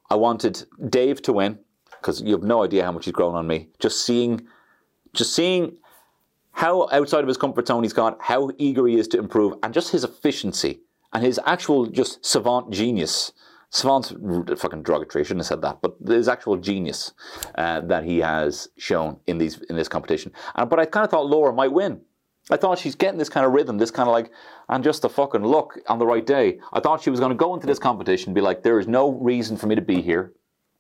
I 0.10 0.16
wanted 0.16 0.64
Dave 0.90 1.22
to 1.24 1.34
win 1.34 1.60
because 1.92 2.22
you 2.22 2.32
have 2.32 2.44
no 2.44 2.64
idea 2.64 2.86
how 2.86 2.94
much 2.94 3.04
he's 3.04 3.14
grown 3.14 3.36
on 3.36 3.46
me. 3.46 3.68
Just 3.80 4.06
seeing, 4.06 4.48
just 5.14 5.36
seeing 5.36 5.76
how 6.54 6.88
outside 6.94 7.22
of 7.22 7.28
his 7.28 7.38
comfort 7.38 7.68
zone 7.68 7.84
he's 7.84 7.92
got, 7.92 8.18
how 8.22 8.50
eager 8.58 8.88
he 8.88 8.98
is 8.98 9.10
to 9.10 9.20
improve, 9.20 9.56
and 9.62 9.74
just 9.74 9.92
his 9.92 10.06
efficiency 10.06 10.80
and 11.12 11.22
his 11.22 11.38
actual 11.46 11.86
just 11.86 12.26
savant 12.26 12.72
genius 12.72 13.34
Savant's 13.72 14.10
fucking 14.62 14.84
derogatory. 14.84 15.24
I 15.24 15.26
shouldn't 15.26 15.42
have 15.42 15.48
said 15.48 15.62
that, 15.62 15.80
but 15.82 15.96
there's 16.00 16.28
actual 16.28 16.58
genius 16.58 17.14
uh, 17.56 17.82
that 17.82 18.04
he 18.04 18.18
has 18.20 18.70
shown 18.78 19.20
in 19.28 19.38
these 19.38 19.62
in 19.70 19.76
this 19.76 19.88
competition. 19.88 20.32
Uh, 20.56 20.66
but 20.66 20.80
I 20.80 20.86
kind 20.86 21.04
of 21.04 21.12
thought 21.12 21.28
Laura 21.28 21.54
might 21.54 21.72
win. 21.72 22.02
I 22.52 22.58
thought 22.58 22.80
she's 22.80 22.96
getting 22.96 23.20
this 23.20 23.30
kind 23.30 23.46
of 23.46 23.52
rhythm, 23.52 23.78
this 23.78 23.92
kind 23.92 24.10
of 24.10 24.14
like, 24.14 24.32
and 24.70 24.84
just 24.84 25.04
the 25.04 25.10
fucking 25.10 25.46
look 25.46 25.78
on 25.88 26.00
the 26.00 26.06
right 26.06 26.26
day. 26.26 26.60
I 26.74 26.80
thought 26.80 27.04
she 27.04 27.12
was 27.12 27.20
going 27.20 27.30
to 27.30 27.36
go 27.36 27.54
into 27.54 27.68
this 27.68 27.78
competition 27.78 28.30
and 28.30 28.36
be 28.36 28.42
like, 28.42 28.64
there 28.64 28.80
is 28.80 28.88
no 28.88 29.12
reason 29.12 29.56
for 29.56 29.68
me 29.68 29.76
to 29.76 29.82
be 29.82 30.02
here. 30.02 30.34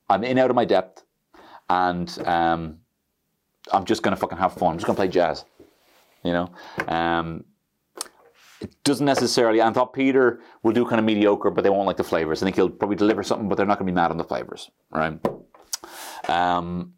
I'm 0.09 0.23
in 0.23 0.39
out 0.39 0.49
of 0.49 0.55
my 0.55 0.65
depth, 0.65 1.03
and 1.69 2.09
um, 2.25 2.79
I'm 3.71 3.85
just 3.85 4.01
going 4.01 4.15
to 4.15 4.19
fucking 4.19 4.39
have 4.39 4.53
fun. 4.53 4.71
I'm 4.71 4.77
just 4.77 4.87
going 4.87 4.95
to 4.95 4.99
play 4.99 5.09
jazz, 5.09 5.45
you 6.23 6.31
know. 6.31 6.49
Um, 6.87 7.45
it 8.61 8.83
doesn't 8.83 9.05
necessarily. 9.05 9.61
I 9.61 9.71
thought 9.71 9.93
Peter 9.93 10.41
will 10.63 10.73
do 10.73 10.85
kind 10.85 10.99
of 10.99 11.05
mediocre, 11.05 11.49
but 11.49 11.63
they 11.63 11.69
won't 11.69 11.87
like 11.87 11.97
the 11.97 12.03
flavors. 12.03 12.41
I 12.43 12.45
think 12.45 12.55
he'll 12.55 12.69
probably 12.69 12.97
deliver 12.97 13.23
something, 13.23 13.47
but 13.47 13.55
they're 13.55 13.65
not 13.65 13.79
going 13.79 13.87
to 13.87 13.91
be 13.91 13.95
mad 13.95 14.11
on 14.11 14.17
the 14.17 14.23
flavors, 14.23 14.69
right? 14.91 15.19
Um, 16.27 16.93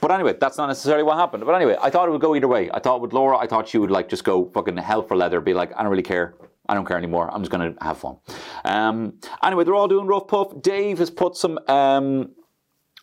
but 0.00 0.10
anyway, 0.10 0.34
that's 0.40 0.56
not 0.56 0.66
necessarily 0.66 1.02
what 1.02 1.16
happened. 1.18 1.44
But 1.44 1.54
anyway, 1.54 1.76
I 1.80 1.90
thought 1.90 2.08
it 2.08 2.12
would 2.12 2.20
go 2.20 2.34
either 2.34 2.48
way. 2.48 2.70
I 2.72 2.78
thought 2.78 3.00
with 3.00 3.12
Laura, 3.12 3.38
I 3.38 3.46
thought 3.46 3.68
she 3.68 3.78
would 3.78 3.90
like 3.90 4.08
just 4.08 4.24
go 4.24 4.50
fucking 4.50 4.76
hell 4.78 5.02
for 5.02 5.16
leather, 5.16 5.40
be 5.40 5.54
like, 5.54 5.72
I 5.76 5.82
don't 5.82 5.90
really 5.90 6.02
care. 6.02 6.34
I 6.68 6.74
don't 6.74 6.86
care 6.86 6.96
anymore. 6.96 7.28
I'm 7.32 7.42
just 7.42 7.50
going 7.50 7.74
to 7.74 7.84
have 7.84 7.98
fun. 7.98 8.18
Um, 8.64 9.14
anyway, 9.42 9.64
they're 9.64 9.74
all 9.74 9.88
doing 9.88 10.06
rough 10.06 10.28
puff. 10.28 10.62
Dave 10.62 10.98
has 10.98 11.10
put 11.10 11.36
some, 11.36 11.58
um, 11.66 12.30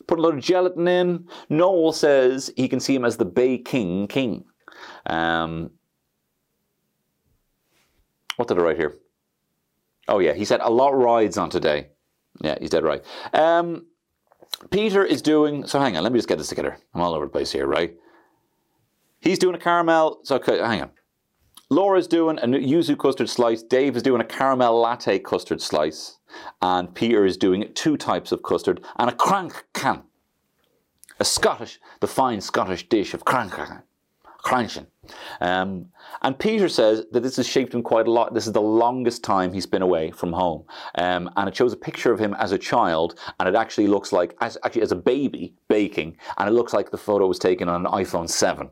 put 0.07 0.19
a 0.19 0.21
lot 0.21 0.33
of 0.33 0.39
gelatin 0.39 0.87
in. 0.87 1.27
Noel 1.49 1.91
says 1.91 2.49
he 2.55 2.67
can 2.67 2.79
see 2.79 2.95
him 2.95 3.03
as 3.03 3.17
the 3.17 3.25
Bay 3.25 3.57
King 3.57 4.07
King. 4.07 4.45
Um, 5.05 5.71
what 8.37 8.47
did 8.47 8.57
I 8.57 8.61
write 8.61 8.77
here? 8.77 8.95
Oh 10.07 10.19
yeah, 10.19 10.33
he 10.33 10.45
said 10.45 10.61
a 10.63 10.69
lot 10.69 10.97
rides 10.97 11.37
on 11.37 11.49
today. 11.49 11.89
Yeah, 12.41 12.57
he's 12.59 12.69
dead 12.69 12.83
right. 12.83 13.03
Um, 13.33 13.87
Peter 14.71 15.03
is 15.03 15.21
doing. 15.21 15.67
So 15.67 15.79
hang 15.79 15.97
on, 15.97 16.03
let 16.03 16.11
me 16.11 16.19
just 16.19 16.29
get 16.29 16.37
this 16.37 16.47
together. 16.47 16.77
I'm 16.93 17.01
all 17.01 17.13
over 17.13 17.25
the 17.25 17.31
place 17.31 17.51
here, 17.51 17.67
right? 17.67 17.95
He's 19.19 19.39
doing 19.39 19.55
a 19.55 19.59
caramel. 19.59 20.19
So 20.23 20.35
okay, 20.37 20.59
hang 20.59 20.81
on. 20.81 20.91
Laura's 21.69 22.07
doing 22.07 22.37
a 22.37 22.47
yuzu 22.47 22.97
custard 22.97 23.29
slice. 23.29 23.61
Dave 23.61 23.97
is 23.97 24.03
doing 24.03 24.21
a 24.21 24.25
caramel 24.25 24.79
latte 24.79 25.19
custard 25.19 25.61
slice, 25.61 26.19
and 26.61 26.95
Peter 26.95 27.25
is 27.25 27.35
doing 27.35 27.69
two 27.73 27.97
types 27.97 28.31
of 28.31 28.41
custard 28.41 28.81
and 28.97 29.09
a 29.09 29.13
cranachan, 29.13 30.03
a 31.19 31.25
Scottish, 31.25 31.79
the 31.99 32.07
fine 32.07 32.39
Scottish 32.39 32.87
dish 32.87 33.13
of 33.13 33.25
cranachan. 33.25 33.83
Crunching. 34.43 34.87
Um, 35.41 35.87
and 36.21 36.37
Peter 36.37 36.69
says 36.69 37.05
that 37.11 37.21
this 37.21 37.37
has 37.37 37.47
shaped 37.47 37.73
him 37.73 37.83
quite 37.83 38.07
a 38.07 38.11
lot. 38.11 38.33
This 38.33 38.47
is 38.47 38.53
the 38.53 38.61
longest 38.61 39.23
time 39.23 39.53
he's 39.53 39.65
been 39.65 39.81
away 39.81 40.11
from 40.11 40.33
home. 40.33 40.65
Um, 40.95 41.29
and 41.35 41.47
it 41.47 41.55
shows 41.55 41.73
a 41.73 41.77
picture 41.77 42.11
of 42.11 42.19
him 42.19 42.33
as 42.35 42.51
a 42.51 42.57
child, 42.57 43.19
and 43.39 43.47
it 43.47 43.55
actually 43.55 43.87
looks 43.87 44.11
like, 44.11 44.35
as, 44.41 44.57
actually 44.63 44.81
as 44.81 44.91
a 44.91 44.95
baby, 44.95 45.53
baking, 45.67 46.17
and 46.37 46.49
it 46.49 46.53
looks 46.53 46.73
like 46.73 46.91
the 46.91 46.97
photo 46.97 47.27
was 47.27 47.39
taken 47.39 47.69
on 47.69 47.85
an 47.85 47.91
iPhone 47.91 48.29
7 48.29 48.69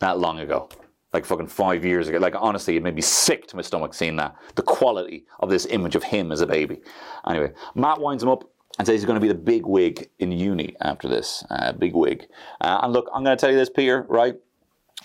that 0.00 0.18
long 0.18 0.40
ago. 0.40 0.68
Like 1.12 1.24
fucking 1.24 1.46
five 1.46 1.84
years 1.84 2.08
ago. 2.08 2.18
Like 2.18 2.34
honestly, 2.36 2.76
it 2.76 2.82
made 2.82 2.94
me 2.94 3.00
sick 3.00 3.46
to 3.48 3.56
my 3.56 3.62
stomach 3.62 3.94
seeing 3.94 4.16
that. 4.16 4.36
The 4.56 4.62
quality 4.62 5.24
of 5.40 5.48
this 5.48 5.64
image 5.66 5.96
of 5.96 6.02
him 6.02 6.30
as 6.30 6.42
a 6.42 6.46
baby. 6.46 6.80
Anyway, 7.26 7.52
Matt 7.74 8.00
winds 8.00 8.22
him 8.22 8.28
up 8.28 8.44
and 8.78 8.86
says 8.86 9.00
he's 9.00 9.06
going 9.06 9.16
to 9.16 9.20
be 9.20 9.28
the 9.28 9.34
big 9.34 9.64
wig 9.64 10.10
in 10.18 10.30
uni 10.30 10.76
after 10.82 11.08
this. 11.08 11.44
Uh, 11.50 11.72
big 11.72 11.94
wig. 11.94 12.26
Uh, 12.60 12.80
and 12.82 12.92
look, 12.92 13.08
I'm 13.14 13.24
going 13.24 13.36
to 13.36 13.40
tell 13.40 13.50
you 13.50 13.56
this, 13.56 13.70
Peter, 13.70 14.04
right? 14.08 14.34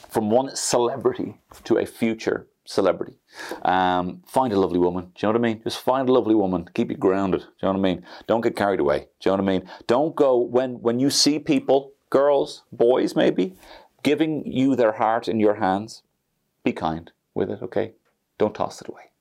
From 0.10 0.30
one 0.30 0.56
celebrity 0.56 1.40
to 1.64 1.78
a 1.78 1.86
future 1.86 2.48
celebrity. 2.66 3.16
Um, 3.64 4.22
find 4.26 4.54
a 4.54 4.60
lovely 4.60 4.80
woman. 4.80 5.06
Do 5.06 5.12
you 5.16 5.28
know 5.28 5.40
what 5.40 5.48
I 5.48 5.54
mean? 5.54 5.62
Just 5.64 5.80
find 5.80 6.08
a 6.08 6.14
lovely 6.14 6.36
woman. 6.36 6.70
Keep 6.74 6.92
you 6.92 6.98
grounded. 6.98 7.42
Do 7.42 7.48
you 7.62 7.68
know 7.68 7.80
what 7.80 7.80
I 7.80 7.94
mean? 7.94 8.06
Don't 8.28 8.42
get 8.42 8.56
carried 8.56 8.80
away. 8.80 9.00
Do 9.20 9.30
you 9.30 9.32
know 9.32 9.44
what 9.44 9.50
I 9.50 9.58
mean? 9.58 9.70
Don't 9.88 10.16
go 10.16 10.38
when 10.38 10.82
when 10.82 11.00
you 11.00 11.10
see 11.10 11.40
people, 11.40 11.92
girls, 12.10 12.64
boys, 12.72 13.16
maybe, 13.16 13.56
giving 14.04 14.46
you 14.46 14.76
their 14.76 14.94
heart 14.94 15.28
in 15.28 15.40
your 15.40 15.56
hands. 15.56 16.04
Be 16.64 16.72
kind 16.72 17.12
with 17.34 17.50
it. 17.50 17.62
Okay. 17.62 17.94
Don't 18.38 18.56
toss 18.56 18.82
it 18.82 18.88
away. 18.88 19.12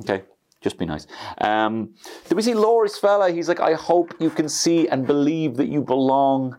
Okay. 0.00 0.22
Just 0.60 0.78
be 0.78 0.86
nice. 0.86 1.06
Um, 1.38 1.94
did 2.28 2.36
we 2.36 2.42
see 2.42 2.54
Laura's 2.54 2.96
fella? 2.96 3.30
He's 3.30 3.48
like, 3.48 3.60
I 3.60 3.74
hope 3.74 4.14
you 4.20 4.30
can 4.30 4.48
see 4.48 4.88
and 4.88 5.06
believe 5.06 5.56
that 5.56 5.68
you 5.68 5.80
belong 5.82 6.58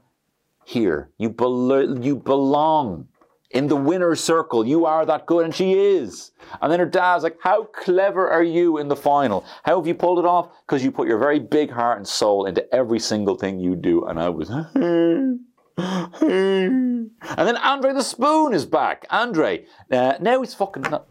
here. 0.65 1.09
You, 1.17 1.29
belo- 1.29 2.03
you 2.03 2.17
belong 2.17 3.07
in 3.53 3.67
the 3.67 3.75
winner's 3.75 4.19
circle. 4.19 4.65
You 4.65 4.85
are 4.85 5.05
that 5.05 5.25
good, 5.25 5.45
and 5.45 5.55
she 5.55 5.73
is. 5.73 6.31
And 6.61 6.71
then 6.71 6.79
her 6.79 6.85
dad's 6.85 7.23
like, 7.23 7.37
How 7.41 7.65
clever 7.65 8.29
are 8.29 8.43
you 8.43 8.79
in 8.79 8.87
the 8.87 8.95
final? 8.95 9.45
How 9.63 9.77
have 9.77 9.87
you 9.87 9.95
pulled 9.95 10.19
it 10.19 10.25
off? 10.25 10.49
Because 10.65 10.83
you 10.83 10.91
put 10.91 11.07
your 11.07 11.19
very 11.19 11.39
big 11.39 11.71
heart 11.71 11.97
and 11.97 12.07
soul 12.07 12.45
into 12.45 12.73
every 12.73 12.99
single 12.99 13.35
thing 13.35 13.59
you 13.59 13.75
do. 13.75 14.05
And 14.05 14.19
I 14.19 14.29
was, 14.29 14.49
and 14.75 15.39
then 17.37 17.57
Andre 17.57 17.93
the 17.93 18.03
Spoon 18.03 18.53
is 18.53 18.65
back. 18.65 19.05
Andre, 19.09 19.65
uh, 19.91 20.13
now 20.19 20.41
he's 20.41 20.53
fucking. 20.53 20.83
Not, 20.83 21.07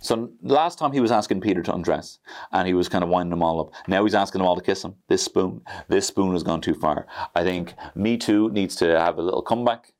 so 0.00 0.30
last 0.42 0.78
time 0.78 0.92
he 0.92 1.00
was 1.00 1.10
asking 1.10 1.40
Peter 1.40 1.62
to 1.62 1.74
undress, 1.74 2.18
and 2.52 2.66
he 2.66 2.74
was 2.74 2.88
kind 2.88 3.04
of 3.04 3.10
winding 3.10 3.30
them 3.30 3.42
all 3.42 3.60
up. 3.60 3.72
Now 3.86 4.04
he's 4.04 4.14
asking 4.14 4.40
them 4.40 4.48
all 4.48 4.56
to 4.56 4.62
kiss 4.62 4.84
him. 4.84 4.94
This 5.08 5.22
spoon, 5.22 5.62
this 5.88 6.06
spoon 6.06 6.32
has 6.32 6.42
gone 6.42 6.60
too 6.60 6.74
far. 6.74 7.06
I 7.34 7.44
think 7.44 7.74
Me 7.94 8.16
Too 8.16 8.50
needs 8.50 8.76
to 8.76 8.98
have 8.98 9.18
a 9.18 9.22
little 9.22 9.42
comeback. 9.42 9.92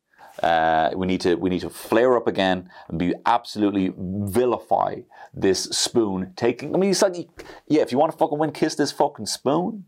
Uh, 0.42 0.90
we 0.96 1.06
need 1.06 1.20
to 1.20 1.34
we 1.34 1.50
need 1.50 1.60
to 1.60 1.70
flare 1.70 2.16
up 2.16 2.26
again 2.26 2.70
and 2.88 2.98
be 2.98 3.14
absolutely 3.26 3.92
vilify 3.96 4.96
this 5.34 5.64
spoon. 5.64 6.32
Taking, 6.36 6.74
I 6.74 6.78
mean, 6.78 6.90
he's 6.90 7.02
like, 7.02 7.16
yeah, 7.68 7.82
if 7.82 7.92
you 7.92 7.98
want 7.98 8.12
to 8.12 8.18
fucking 8.18 8.38
win, 8.38 8.52
kiss 8.52 8.74
this 8.74 8.92
fucking 8.92 9.26
spoon. 9.26 9.84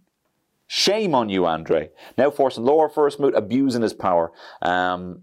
Shame 0.67 1.15
on 1.15 1.29
you, 1.29 1.45
Andre. 1.45 1.91
Now 2.17 2.31
forcing 2.31 2.65
Laura 2.65 2.89
first 2.89 3.21
mood, 3.21 3.35
abusing 3.35 3.83
his 3.83 3.93
power. 3.93 4.33
Um, 4.63 5.23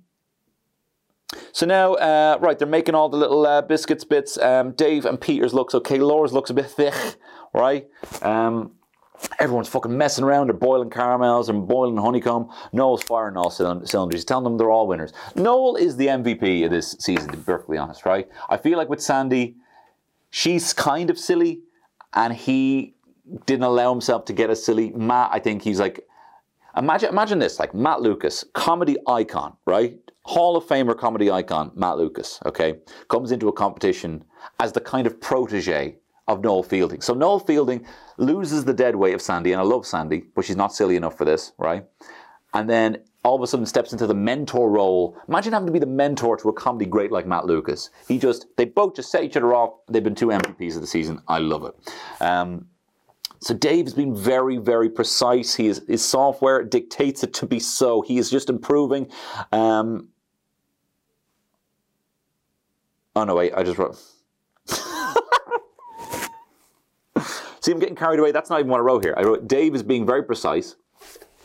so 1.51 1.65
now, 1.65 1.93
uh, 1.93 2.37
right, 2.41 2.57
they're 2.57 2.67
making 2.67 2.95
all 2.95 3.09
the 3.09 3.17
little 3.17 3.45
uh, 3.45 3.61
biscuits 3.61 4.03
bits. 4.03 4.37
Um, 4.37 4.71
Dave 4.71 5.05
and 5.05 5.19
Peter's 5.19 5.53
looks 5.53 5.75
okay. 5.75 5.99
Laura's 5.99 6.33
looks 6.33 6.49
a 6.49 6.53
bit 6.53 6.67
thick, 6.67 6.93
right? 7.53 7.87
Um, 8.21 8.71
everyone's 9.39 9.69
fucking 9.69 9.95
messing 9.95 10.23
around. 10.23 10.47
They're 10.47 10.53
boiling 10.53 10.89
caramels 10.89 11.49
and 11.49 11.67
boiling 11.67 11.97
honeycomb. 11.97 12.49
Noel's 12.73 13.03
firing 13.03 13.37
all 13.37 13.49
cylinders. 13.49 13.91
He's 14.11 14.25
telling 14.25 14.43
them 14.43 14.57
they're 14.57 14.71
all 14.71 14.87
winners. 14.87 15.13
Noel 15.35 15.75
is 15.75 15.97
the 15.97 16.07
MVP 16.07 16.65
of 16.65 16.71
this 16.71 16.95
season, 16.99 17.29
to 17.31 17.37
be 17.37 17.43
perfectly 17.43 17.77
honest, 17.77 18.05
right? 18.05 18.27
I 18.49 18.57
feel 18.57 18.77
like 18.77 18.89
with 18.89 19.01
Sandy, 19.01 19.55
she's 20.29 20.73
kind 20.73 21.09
of 21.09 21.17
silly, 21.17 21.61
and 22.13 22.33
he 22.33 22.95
didn't 23.45 23.63
allow 23.63 23.91
himself 23.91 24.25
to 24.25 24.33
get 24.33 24.49
as 24.49 24.63
silly. 24.63 24.91
Matt, 24.91 25.29
I 25.31 25.39
think 25.39 25.61
he's 25.61 25.79
like, 25.79 26.05
imagine, 26.75 27.09
imagine 27.09 27.39
this, 27.39 27.59
like 27.59 27.73
Matt 27.73 28.01
Lucas, 28.01 28.43
comedy 28.53 28.97
icon, 29.07 29.55
right? 29.65 29.99
Hall 30.23 30.57
of 30.57 30.65
Famer 30.65 30.97
comedy 30.97 31.31
icon 31.31 31.71
Matt 31.75 31.97
Lucas, 31.97 32.39
okay, 32.45 32.79
comes 33.07 33.31
into 33.31 33.47
a 33.47 33.53
competition 33.53 34.23
as 34.59 34.71
the 34.71 34.81
kind 34.81 35.07
of 35.07 35.19
protege 35.21 35.97
of 36.29 36.41
Noel 36.41 36.63
Fielding. 36.63 37.01
So 37.01 37.13
Noel 37.13 37.39
Fielding 37.39 37.85
loses 38.17 38.63
the 38.63 38.73
dead 38.73 38.95
weight 38.95 39.13
of 39.13 39.21
Sandy, 39.21 39.51
and 39.51 39.59
I 39.59 39.63
love 39.65 39.85
Sandy, 39.85 40.23
but 40.35 40.45
she's 40.45 40.55
not 40.55 40.73
silly 40.73 40.95
enough 40.95 41.17
for 41.17 41.25
this, 41.25 41.51
right? 41.57 41.85
And 42.53 42.69
then 42.69 42.99
all 43.23 43.35
of 43.35 43.41
a 43.41 43.47
sudden 43.47 43.65
steps 43.65 43.91
into 43.91 44.07
the 44.07 44.13
mentor 44.13 44.69
role. 44.69 45.17
Imagine 45.27 45.51
having 45.51 45.67
to 45.67 45.73
be 45.73 45.79
the 45.79 45.85
mentor 45.85 46.37
to 46.37 46.49
a 46.49 46.53
comedy 46.53 46.85
great 46.85 47.11
like 47.11 47.27
Matt 47.27 47.45
Lucas. 47.45 47.89
He 48.07 48.17
just, 48.17 48.47
they 48.55 48.65
both 48.65 48.95
just 48.95 49.11
set 49.11 49.23
each 49.23 49.35
other 49.35 49.53
off. 49.53 49.73
They've 49.89 50.03
been 50.03 50.15
two 50.15 50.27
MVPs 50.27 50.75
of 50.75 50.81
the 50.81 50.87
season. 50.87 51.21
I 51.27 51.39
love 51.39 51.65
it. 51.65 52.23
Um, 52.23 52.67
so 53.41 53.53
Dave 53.53 53.85
has 53.85 53.93
been 53.93 54.15
very, 54.15 54.57
very 54.57 54.89
precise. 54.89 55.55
He 55.55 55.67
is, 55.67 55.81
his 55.87 56.05
software 56.05 56.63
dictates 56.63 57.23
it 57.23 57.33
to 57.35 57.45
be 57.45 57.59
so. 57.59 58.01
He 58.01 58.17
is 58.17 58.29
just 58.29 58.49
improving. 58.49 59.11
Um, 59.51 60.09
Oh 63.15 63.25
no, 63.25 63.35
wait, 63.35 63.51
I 63.53 63.63
just 63.63 63.77
wrote. 63.77 63.97
See, 67.61 67.71
I'm 67.71 67.79
getting 67.79 67.95
carried 67.95 68.19
away. 68.19 68.31
That's 68.31 68.49
not 68.49 68.59
even 68.59 68.71
what 68.71 68.79
I 68.79 68.83
wrote 68.83 69.03
here. 69.03 69.13
I 69.17 69.23
wrote 69.23 69.47
Dave 69.47 69.75
is 69.75 69.83
being 69.83 70.05
very 70.05 70.23
precise. 70.23 70.75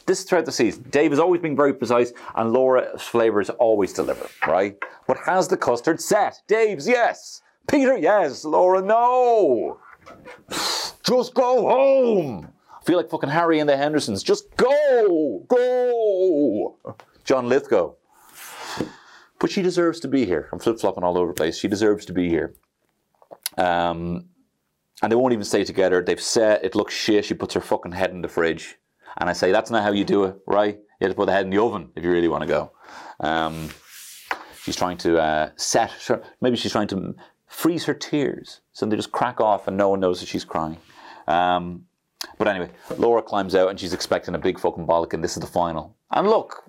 This 0.07 0.21
is 0.21 0.25
throughout 0.25 0.45
the 0.45 0.53
season. 0.53 0.85
Dave 0.91 1.13
is 1.13 1.19
always 1.19 1.41
being 1.41 1.57
very 1.57 1.73
precise, 1.73 2.13
and 2.35 2.53
Laura's 2.53 3.03
flavors 3.03 3.49
always 3.51 3.93
deliver, 3.93 4.29
right? 4.47 4.77
But 5.07 5.17
has 5.19 5.49
the 5.49 5.57
custard 5.57 6.01
set? 6.01 6.43
Dave's 6.47 6.87
yes. 6.87 7.41
Peter, 7.67 7.97
yes. 7.97 8.45
Laura, 8.45 8.83
no. 8.83 9.79
Just 11.03 11.35
go 11.35 11.69
home. 11.69 12.49
I 12.71 12.85
feel 12.85 12.99
like 12.99 13.09
fucking 13.09 13.31
Harry 13.31 13.61
and 13.61 13.69
the 13.69 13.77
Hendersons. 13.77 14.23
Just 14.23 14.55
go. 14.57 15.45
Go. 15.49 16.77
John 17.25 17.49
Lithgow. 17.49 17.95
But 19.39 19.51
she 19.51 19.63
deserves 19.63 20.01
to 20.01 20.09
be 20.09 20.27
here. 20.27 20.49
I'm 20.53 20.59
flip 20.59 20.79
flopping 20.79 21.05
all 21.05 21.17
over 21.17 21.29
the 21.29 21.35
place. 21.35 21.59
She 21.59 21.69
deserves 21.69 22.05
to 22.07 22.13
be 22.13 22.29
here. 22.29 22.55
Um, 23.57 24.27
and 25.03 25.11
they 25.11 25.17
won't 25.17 25.33
even 25.33 25.45
stay 25.45 25.65
together. 25.65 26.03
They've 26.03 26.21
said 26.21 26.65
it 26.65 26.75
looks 26.75 26.95
shit. 26.95 27.25
She 27.25 27.35
puts 27.35 27.55
her 27.55 27.61
fucking 27.61 27.93
head 27.93 28.11
in 28.11 28.23
the 28.23 28.29
fridge. 28.29 28.77
And 29.19 29.31
I 29.31 29.33
say, 29.33 29.53
that's 29.53 29.71
not 29.71 29.83
how 29.83 29.93
you 29.93 30.05
do 30.05 30.25
it, 30.25 30.37
right? 30.47 30.77
You 31.01 31.07
have 31.07 31.13
to 31.13 31.17
put 31.17 31.27
the 31.27 31.33
head 31.33 31.45
in 31.45 31.51
the 31.51 31.63
oven 31.63 31.91
if 31.95 32.03
you 32.03 32.11
really 32.11 32.29
want 32.29 32.43
to 32.43 32.49
go. 32.49 32.73
Um, 33.21 33.71
she's 34.63 34.77
trying 34.77 34.97
to 34.99 35.19
uh, 35.19 35.51
set, 35.57 35.93
maybe 36.41 36.57
she's 36.57 36.73
trying 36.73 36.89
to 36.89 37.15
freeze 37.47 37.85
her 37.85 37.95
tears 37.95 38.61
so 38.73 38.87
they 38.87 38.97
just 38.97 39.13
crack 39.13 39.41
off 39.41 39.69
and 39.69 39.77
no 39.77 39.89
one 39.89 40.01
knows 40.01 40.21
that 40.21 40.27
she's 40.27 40.45
crying. 40.45 40.79
Um, 41.29 41.85
but 42.39 42.49
anyway, 42.49 42.71
Laura 42.97 43.23
climbs 43.23 43.55
out 43.55 43.69
and 43.69 43.79
she's 43.79 43.93
expecting 43.93 44.35
a 44.35 44.39
big 44.39 44.59
fucking 44.59 44.87
bollock, 44.87 45.13
and 45.13 45.23
this 45.23 45.37
is 45.37 45.41
the 45.41 45.47
final. 45.47 45.97
And 46.11 46.27
look, 46.27 46.65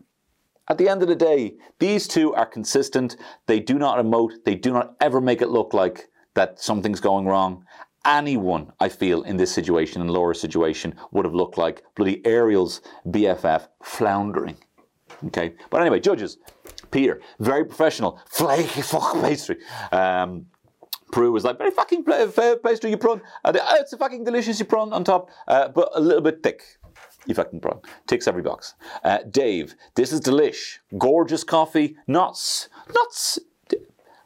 at 0.67 0.77
the 0.77 0.89
end 0.89 1.01
of 1.01 1.07
the 1.07 1.15
day, 1.15 1.55
these 1.79 2.07
two 2.07 2.33
are 2.33 2.45
consistent. 2.45 3.17
They 3.47 3.59
do 3.59 3.75
not 3.79 4.03
emote. 4.03 4.43
They 4.45 4.55
do 4.55 4.73
not 4.73 4.95
ever 4.99 5.21
make 5.21 5.41
it 5.41 5.49
look 5.49 5.73
like 5.73 6.09
that 6.33 6.59
something's 6.59 6.99
going 6.99 7.25
wrong. 7.25 7.65
Anyone, 8.05 8.71
I 8.79 8.89
feel, 8.89 9.23
in 9.23 9.37
this 9.37 9.51
situation, 9.51 10.01
in 10.01 10.07
Laura's 10.07 10.39
situation, 10.39 10.95
would 11.11 11.25
have 11.25 11.33
looked 11.33 11.57
like 11.57 11.83
bloody 11.95 12.25
Ariel's 12.25 12.81
BFF 13.07 13.67
floundering. 13.83 14.57
Okay, 15.27 15.55
but 15.69 15.81
anyway, 15.81 15.99
judges. 15.99 16.37
Peter, 16.91 17.21
very 17.39 17.65
professional, 17.65 18.19
flaky 18.29 18.81
fucking 18.81 19.21
pastry. 19.21 19.57
Um, 19.91 20.45
Prue 21.11 21.31
was 21.31 21.43
like, 21.43 21.57
very 21.57 21.71
fucking 21.71 22.05
pastry 22.63 22.89
you 22.89 22.97
prawn. 22.97 23.21
Uh, 23.43 23.53
it's 23.73 23.93
a 23.93 23.97
fucking 23.97 24.23
delicious 24.23 24.59
you 24.59 24.65
prawn 24.65 24.91
on 24.93 25.03
top, 25.03 25.29
uh, 25.47 25.69
but 25.69 25.89
a 25.95 25.99
little 25.99 26.21
bit 26.21 26.43
thick. 26.43 26.63
You 27.25 27.33
fucking 27.33 27.59
prawn. 27.59 27.79
Ticks 28.07 28.27
every 28.27 28.41
box. 28.41 28.75
Uh, 29.03 29.19
Dave, 29.29 29.75
this 29.95 30.11
is 30.11 30.21
delish. 30.21 30.79
Gorgeous 30.97 31.43
coffee. 31.43 31.95
Nuts. 32.07 32.69
Nuts. 32.93 33.39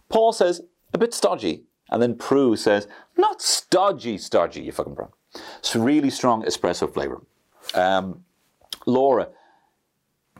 Paul 0.09 0.33
says, 0.33 0.61
a 0.93 0.97
bit 0.97 1.13
stodgy. 1.13 1.63
And 1.91 2.01
then 2.01 2.15
Prue 2.15 2.55
says, 2.55 2.87
not 3.17 3.41
stodgy, 3.41 4.17
stodgy, 4.17 4.61
you 4.61 4.71
fucking 4.71 4.95
prawn. 4.95 5.11
It's 5.59 5.75
really 5.75 6.09
strong 6.09 6.43
espresso 6.43 6.91
flavour. 6.91 7.21
Um, 7.73 8.23
Laura, 8.85 9.29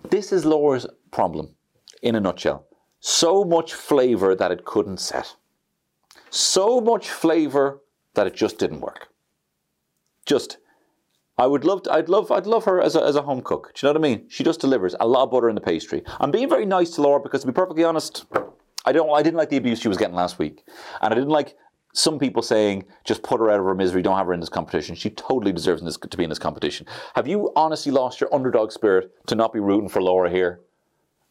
this 0.10 0.32
is 0.32 0.46
Laura's 0.46 0.88
problem 1.12 1.56
in 2.02 2.16
a 2.16 2.20
nutshell. 2.20 2.66
So 3.00 3.44
much 3.44 3.74
flavour 3.74 4.36
that 4.36 4.52
it 4.52 4.66
couldn't 4.66 5.00
set. 5.00 5.36
So 6.30 6.80
much 6.82 7.10
flavour 7.10 7.82
that 8.14 8.28
it 8.28 8.36
just 8.36 8.58
didn't 8.60 8.82
work. 8.82 9.10
Just, 10.26 10.58
I 11.38 11.48
would 11.48 11.64
love, 11.64 11.84
to, 11.84 11.94
I'd 11.94 12.10
love, 12.10 12.32
I'd 12.32 12.46
love 12.46 12.66
her 12.66 12.82
as 12.82 12.96
a, 12.96 13.04
as 13.04 13.16
a 13.16 13.22
home 13.22 13.42
cook. 13.42 13.72
Do 13.74 13.88
you 13.88 13.94
know 13.94 14.00
what 14.00 14.06
I 14.06 14.10
mean? 14.10 14.26
She 14.30 14.44
just 14.44 14.60
delivers 14.60 14.96
a 15.00 15.08
lot 15.08 15.24
of 15.24 15.32
butter 15.32 15.50
in 15.50 15.56
the 15.56 15.62
pastry. 15.62 16.04
I'm 16.20 16.32
being 16.32 16.50
very 16.50 16.66
nice 16.66 16.92
to 16.92 17.02
Laura 17.02 17.20
because, 17.20 17.42
to 17.42 17.48
be 17.48 17.54
perfectly 17.54 17.84
honest, 17.84 18.26
I 18.86 18.92
don't, 18.92 19.10
I 19.14 19.22
didn't 19.22 19.38
like 19.38 19.50
the 19.50 19.58
abuse 19.58 19.80
she 19.80 19.88
was 19.88 19.98
getting 19.98 20.16
last 20.16 20.40
week, 20.40 20.64
and 21.02 21.12
I 21.12 21.16
didn't 21.16 21.30
like 21.30 21.56
some 21.94 22.20
people 22.20 22.42
saying 22.42 22.86
just 23.04 23.24
put 23.24 23.40
her 23.40 23.50
out 23.50 23.60
of 23.60 23.66
her 23.66 23.76
misery, 23.76 24.02
don't 24.02 24.18
have 24.18 24.28
her 24.28 24.34
in 24.34 24.40
this 24.40 24.50
competition. 24.50 24.96
She 24.96 25.10
totally 25.10 25.52
deserves 25.52 25.82
this, 25.82 25.98
to 25.98 26.18
be 26.18 26.24
in 26.24 26.30
this 26.30 26.40
competition. 26.40 26.86
Have 27.16 27.28
you 27.28 27.52
honestly 27.56 27.92
lost 27.92 28.22
your 28.22 28.34
underdog 28.34 28.72
spirit 28.72 29.12
to 29.28 29.36
not 29.36 29.54
be 29.54 29.60
rooting 29.60 29.90
for 29.90 30.02
Laura 30.02 30.30
here? 30.30 30.62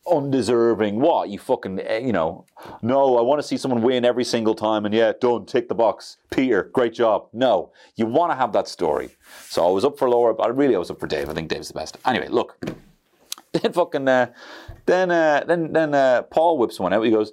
Undeserving. 0.07 1.00
What? 1.00 1.28
You 1.28 1.38
fucking, 1.38 1.81
eh, 1.81 1.99
you 1.99 2.12
know, 2.12 2.47
no, 2.83 3.19
I 3.19 3.23
want 3.23 3.40
to 3.40 3.47
see 3.47 3.57
someone 3.57 3.83
win 3.83 4.05
every 4.05 4.25
single 4.25 4.55
time 4.55 4.85
and 4.85 4.95
yeah, 4.95 5.12
done, 5.21 5.45
tick 5.47 5.69
the 5.69 5.75
box. 5.75 6.17
Peter, 6.31 6.71
great 6.73 6.95
job. 6.95 7.28
No, 7.33 7.73
you 7.97 8.07
want 8.07 8.33
to 8.33 8.37
have 8.37 8.52
that 8.55 8.69
story. 8.69 9.17
So 9.49 9.67
I 9.67 9.71
was 9.71 9.85
up 9.85 9.99
for 9.99 10.09
Laura, 10.09 10.35
but 10.35 10.57
really 10.57 10.75
I 10.75 10.78
was 10.78 10.90
up 10.90 10.99
for 10.99 11.07
Dave. 11.07 11.28
I 11.28 11.35
think 11.35 11.49
Dave's 11.49 11.69
the 11.69 11.75
best. 11.75 11.99
Anyway, 12.05 12.28
look. 12.28 12.59
Then 13.62 13.73
fucking, 13.73 14.09
uh, 14.09 14.33
then, 14.87 15.11
uh, 15.11 15.45
then, 15.47 15.73
then 15.73 15.95
uh, 15.95 16.23
Paul 16.23 16.59
whips 16.59 16.79
one 16.81 16.93
out. 16.93 17.03
He 17.03 17.11
goes, 17.11 17.33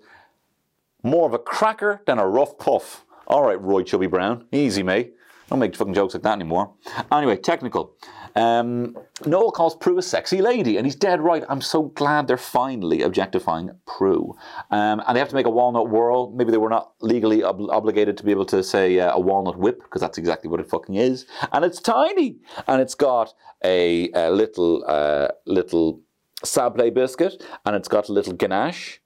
more 1.04 1.28
of 1.28 1.34
a 1.34 1.40
cracker 1.40 2.02
than 2.06 2.20
a 2.20 2.28
rough 2.28 2.58
puff. 2.58 3.06
All 3.28 3.44
right, 3.44 3.62
Roy 3.62 3.84
Chubby 3.84 4.08
Brown. 4.08 4.46
Easy, 4.52 4.84
mate. 4.84 5.14
Don't 5.50 5.60
make 5.60 5.76
fucking 5.76 5.94
jokes 5.94 6.16
like 6.16 6.24
that 6.24 6.34
anymore. 6.34 6.74
Anyway, 7.12 7.38
technical. 7.38 7.96
Um, 8.36 8.98
Noel 9.26 9.52
calls 9.52 9.76
Prue 9.76 9.98
a 10.00 10.02
sexy 10.02 10.42
lady, 10.42 10.78
and 10.78 10.86
he's 10.88 10.96
dead 10.96 11.22
right. 11.22 11.44
I'm 11.48 11.62
so 11.62 11.84
glad 11.84 12.28
they're 12.28 12.38
finally 12.38 13.04
objectifying 13.04 13.70
Prue. 13.86 14.36
Um, 14.72 15.04
and 15.06 15.16
they 15.16 15.20
have 15.20 15.30
to 15.30 15.36
make 15.36 15.46
a 15.46 15.52
walnut 15.52 15.90
whirl. 15.90 16.32
Maybe 16.32 16.52
they 16.52 16.58
were 16.58 16.70
not 16.70 16.94
legally 17.02 17.44
ob- 17.44 17.70
obligated 17.70 18.18
to 18.18 18.24
be 18.24 18.32
able 18.32 18.46
to 18.48 18.64
say 18.64 19.00
uh, 19.00 19.14
a 19.14 19.20
walnut 19.20 19.58
whip, 19.58 19.84
because 19.84 20.02
that's 20.02 20.18
exactly 20.18 20.50
what 20.50 20.60
it 20.60 20.68
fucking 20.68 20.96
is. 20.96 21.28
And 21.52 21.64
it's 21.64 21.80
tiny, 21.80 22.38
and 22.68 22.82
it's 22.82 22.96
got 22.96 23.34
a, 23.64 24.10
a 24.14 24.32
little 24.32 24.84
uh, 24.88 25.28
little 25.46 26.02
sablé 26.44 26.94
biscuit, 26.94 27.44
and 27.66 27.76
it's 27.76 27.88
got 27.88 28.10
a 28.10 28.14
little 28.14 28.34
ganache 28.34 29.00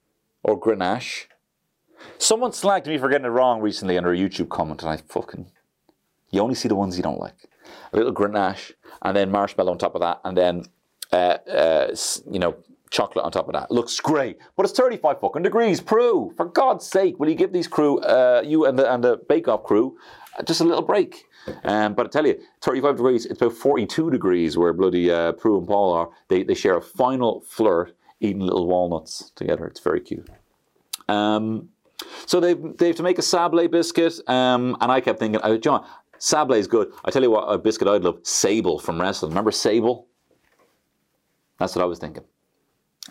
or 0.44 0.60
grenache 0.60 1.28
Someone 2.18 2.52
slagged 2.52 2.88
me 2.88 2.98
for 2.98 3.10
getting 3.10 3.26
it 3.26 3.30
wrong 3.30 3.62
recently 3.62 3.98
under 3.98 4.12
a 4.12 4.18
YouTube 4.18 4.50
comment, 4.50 4.82
and 4.82 4.92
I 4.92 4.98
fucking. 4.98 5.52
You 6.32 6.42
only 6.42 6.56
see 6.56 6.68
the 6.68 6.76
ones 6.76 6.98
you 6.98 7.04
don't 7.04 7.20
like. 7.20 7.50
A 7.94 7.98
little 7.98 8.14
grenache, 8.14 8.74
and 9.02 9.16
then 9.16 9.32
marshmallow 9.32 9.72
on 9.72 9.78
top 9.78 9.96
of 9.96 10.02
that, 10.02 10.22
and 10.24 10.38
then, 10.38 10.66
uh, 11.12 11.38
uh, 11.50 11.96
you 12.32 12.40
know, 12.40 12.56
chocolate 12.90 13.26
on 13.26 13.32
top 13.32 13.48
of 13.48 13.54
that. 13.54 13.72
Looks 13.72 14.00
great, 14.00 14.38
but 14.56 14.66
it's 14.66 14.78
35 14.78 15.20
fucking 15.20 15.44
degrees. 15.44 15.80
Prue, 15.82 16.34
for 16.36 16.46
God's 16.46 16.86
sake, 16.86 17.20
will 17.20 17.30
you 17.30 17.36
give 17.36 17.54
these 17.54 17.68
crew, 17.68 18.00
uh, 18.00 18.42
you 18.46 18.66
and 18.66 18.78
the, 18.78 18.92
and 18.92 19.04
the 19.04 19.20
Bake 19.28 19.48
Off 19.48 19.64
crew, 19.64 19.98
just 20.46 20.62
a 20.62 20.64
little 20.64 20.84
break? 20.84 21.26
Um, 21.64 21.94
but 21.94 22.06
I 22.06 22.10
tell 22.10 22.28
you, 22.28 22.40
35 22.62 22.98
degrees, 22.98 23.26
it's 23.26 23.42
about 23.42 23.54
42 23.54 24.12
degrees 24.12 24.58
where 24.58 24.74
bloody 24.74 25.12
uh, 25.12 25.32
Prue 25.34 25.58
and 25.58 25.68
Paul 25.68 25.94
are. 25.94 26.10
They, 26.28 26.44
they 26.44 26.54
share 26.54 26.78
a 26.78 26.82
final 26.82 27.42
flirt 27.42 27.96
eating 28.20 28.42
little 28.42 28.68
walnuts 28.68 29.32
together. 29.36 29.66
It's 29.66 29.80
very 29.80 30.02
cute. 30.02 30.30
Um, 31.08 31.70
so 32.26 32.40
they 32.40 32.54
they 32.54 32.88
have 32.88 32.96
to 32.98 33.04
make 33.04 33.18
a 33.18 33.24
sablé 33.24 33.70
biscuit, 33.70 34.20
um, 34.28 34.78
and 34.80 34.92
I 34.92 35.02
kept 35.02 35.20
thinking, 35.20 35.42
oh, 35.44 35.58
John, 35.58 35.86
sablé 36.20 36.58
is 36.58 36.68
good. 36.68 36.92
I 37.04 37.12
tell 37.12 37.24
you 37.24 37.32
what, 37.32 37.46
a 37.46 37.58
biscuit 37.58 37.88
I'd 37.88 38.04
love, 38.04 38.20
Sable 38.24 38.80
from 38.80 39.02
wrestling. 39.02 39.32
Remember 39.32 39.52
Sable? 39.52 40.08
That's 41.58 41.76
what 41.76 41.82
I 41.82 41.86
was 41.86 42.00
thinking. 42.00 42.24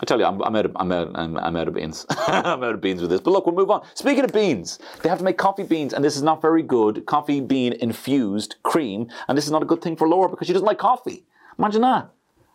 I 0.01 0.05
tell 0.05 0.19
you, 0.19 0.25
I'm, 0.25 0.41
I'm, 0.41 0.55
out 0.55 0.65
of 0.65 0.71
I'm 0.77 0.91
out 0.91 1.11
I'm, 1.15 1.37
I'm 1.37 1.55
out 1.55 1.67
of 1.67 1.73
beans. 1.73 2.05
I'm 2.27 2.63
out 2.63 2.73
of 2.73 2.81
beans 2.81 3.01
with 3.01 3.09
this. 3.09 3.19
But 3.19 3.31
look, 3.31 3.45
we'll 3.45 3.55
move 3.55 3.69
on. 3.69 3.85
Speaking 3.95 4.23
of 4.23 4.31
beans, 4.31 4.79
they 5.01 5.09
have 5.09 5.17
to 5.17 5.23
make 5.23 5.37
coffee 5.37 5.63
beans, 5.63 5.93
and 5.93 6.03
this 6.03 6.15
is 6.15 6.23
not 6.23 6.41
very 6.41 6.63
good. 6.63 7.05
Coffee 7.05 7.41
bean 7.41 7.73
infused 7.73 8.55
cream, 8.63 9.09
and 9.27 9.37
this 9.37 9.45
is 9.45 9.51
not 9.51 9.61
a 9.61 9.65
good 9.65 9.81
thing 9.81 9.95
for 9.95 10.07
Laura 10.07 10.29
because 10.29 10.47
she 10.47 10.53
doesn't 10.53 10.65
like 10.65 10.77
coffee. 10.77 11.25
Imagine 11.57 11.81
that. 11.81 12.09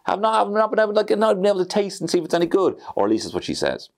Have 0.06 0.20
not, 0.20 0.34
have 0.38 0.50
not 0.52 0.70
been 0.70 0.80
able, 0.80 0.92
like, 0.92 1.10
not 1.10 1.36
been 1.36 1.46
able 1.46 1.58
to 1.58 1.64
taste 1.64 2.00
and 2.00 2.10
see 2.10 2.18
if 2.18 2.24
it's 2.24 2.34
any 2.34 2.46
good, 2.46 2.78
or 2.94 3.04
at 3.04 3.10
least 3.10 3.24
that's 3.24 3.34
what 3.34 3.44
she 3.44 3.54
says. 3.54 3.88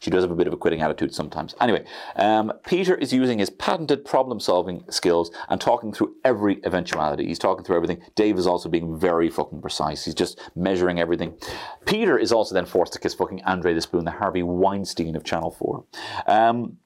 She 0.00 0.10
does 0.10 0.22
have 0.22 0.30
a 0.30 0.36
bit 0.36 0.46
of 0.46 0.52
a 0.52 0.56
quitting 0.56 0.82
attitude 0.82 1.14
sometimes. 1.14 1.54
Anyway, 1.60 1.84
um, 2.16 2.52
Peter 2.66 2.94
is 2.94 3.12
using 3.12 3.38
his 3.38 3.50
patented 3.50 4.04
problem 4.04 4.40
solving 4.40 4.84
skills 4.90 5.30
and 5.48 5.60
talking 5.60 5.92
through 5.92 6.14
every 6.24 6.60
eventuality. 6.64 7.26
He's 7.26 7.38
talking 7.38 7.64
through 7.64 7.76
everything. 7.76 8.02
Dave 8.14 8.38
is 8.38 8.46
also 8.46 8.68
being 8.68 8.98
very 8.98 9.30
fucking 9.30 9.62
precise. 9.62 10.04
He's 10.04 10.14
just 10.14 10.38
measuring 10.54 11.00
everything. 11.00 11.38
Peter 11.86 12.18
is 12.18 12.30
also 12.30 12.54
then 12.54 12.66
forced 12.66 12.92
to 12.92 12.98
kiss 12.98 13.14
fucking 13.14 13.42
Andre 13.44 13.72
the 13.72 13.80
Spoon, 13.80 14.04
the 14.04 14.10
Harvey 14.10 14.42
Weinstein 14.42 15.16
of 15.16 15.24
Channel 15.24 15.50
4. 15.50 15.84
Um, 16.26 16.76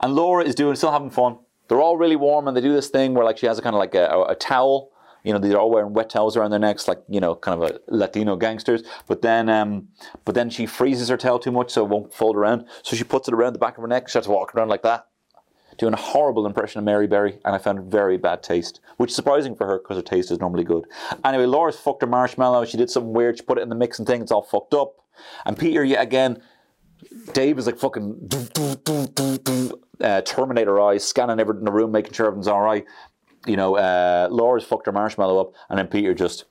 and 0.00 0.14
Laura 0.14 0.44
is 0.44 0.54
doing, 0.54 0.74
still 0.76 0.92
having 0.92 1.10
fun. 1.10 1.38
They're 1.68 1.80
all 1.80 1.96
really 1.96 2.16
warm 2.16 2.48
and 2.48 2.56
they 2.56 2.60
do 2.60 2.74
this 2.74 2.88
thing 2.88 3.14
where 3.14 3.24
like 3.24 3.38
she 3.38 3.46
has 3.46 3.58
a 3.58 3.62
kind 3.62 3.74
of 3.74 3.78
like 3.78 3.94
a, 3.94 4.24
a 4.28 4.34
towel 4.34 4.90
you 5.24 5.32
know, 5.32 5.38
they're 5.38 5.58
all 5.58 5.70
wearing 5.70 5.92
wet 5.92 6.10
towels 6.10 6.36
around 6.36 6.50
their 6.50 6.60
necks, 6.60 6.88
like 6.88 7.02
you 7.08 7.20
know, 7.20 7.34
kind 7.34 7.62
of 7.62 7.70
a 7.70 7.80
Latino 7.88 8.36
gangsters. 8.36 8.82
But 9.06 9.22
then, 9.22 9.48
um, 9.48 9.88
but 10.24 10.34
then 10.34 10.50
she 10.50 10.66
freezes 10.66 11.08
her 11.08 11.16
tail 11.16 11.38
too 11.38 11.52
much, 11.52 11.70
so 11.70 11.84
it 11.84 11.88
won't 11.88 12.12
fold 12.12 12.36
around. 12.36 12.66
So 12.82 12.96
she 12.96 13.04
puts 13.04 13.28
it 13.28 13.34
around 13.34 13.52
the 13.52 13.58
back 13.58 13.76
of 13.76 13.82
her 13.82 13.88
neck. 13.88 14.08
She 14.08 14.12
starts 14.12 14.28
walking 14.28 14.58
around 14.58 14.68
like 14.68 14.82
that, 14.82 15.06
doing 15.78 15.94
a 15.94 15.98
horrible 15.98 16.46
impression 16.46 16.80
of 16.80 16.84
Mary 16.84 17.06
Berry, 17.06 17.38
and 17.44 17.54
I 17.54 17.58
found 17.58 17.90
very 17.90 18.16
bad 18.16 18.42
taste, 18.42 18.80
which 18.96 19.10
is 19.10 19.16
surprising 19.16 19.54
for 19.54 19.66
her 19.66 19.78
because 19.78 19.96
her 19.96 20.02
taste 20.02 20.30
is 20.30 20.40
normally 20.40 20.64
good. 20.64 20.86
Anyway, 21.24 21.46
Laura's 21.46 21.78
fucked 21.78 22.02
her 22.02 22.08
marshmallow. 22.08 22.64
She 22.64 22.76
did 22.76 22.90
something 22.90 23.12
weird. 23.12 23.38
She 23.38 23.44
put 23.44 23.58
it 23.58 23.62
in 23.62 23.68
the 23.68 23.76
mixing 23.76 24.06
thing. 24.06 24.22
It's 24.22 24.32
all 24.32 24.42
fucked 24.42 24.74
up. 24.74 24.96
And 25.46 25.56
Peter, 25.56 25.84
yet 25.84 26.02
again, 26.02 26.42
Dave 27.32 27.58
is 27.58 27.66
like 27.66 27.78
fucking 27.78 28.28
uh, 30.00 30.20
Terminator 30.22 30.80
eyes, 30.80 31.04
scanning 31.04 31.38
everything 31.38 31.60
in 31.60 31.64
the 31.66 31.72
room, 31.72 31.92
making 31.92 32.12
sure 32.12 32.26
everything's 32.26 32.48
all 32.48 32.62
right 32.62 32.84
you 33.46 33.56
know, 33.56 33.76
uh, 33.76 34.28
Laura's 34.30 34.64
fucked 34.64 34.86
her 34.86 34.92
marshmallow 34.92 35.40
up, 35.40 35.52
and 35.68 35.78
then 35.78 35.86
Peter 35.88 36.14
just, 36.14 36.44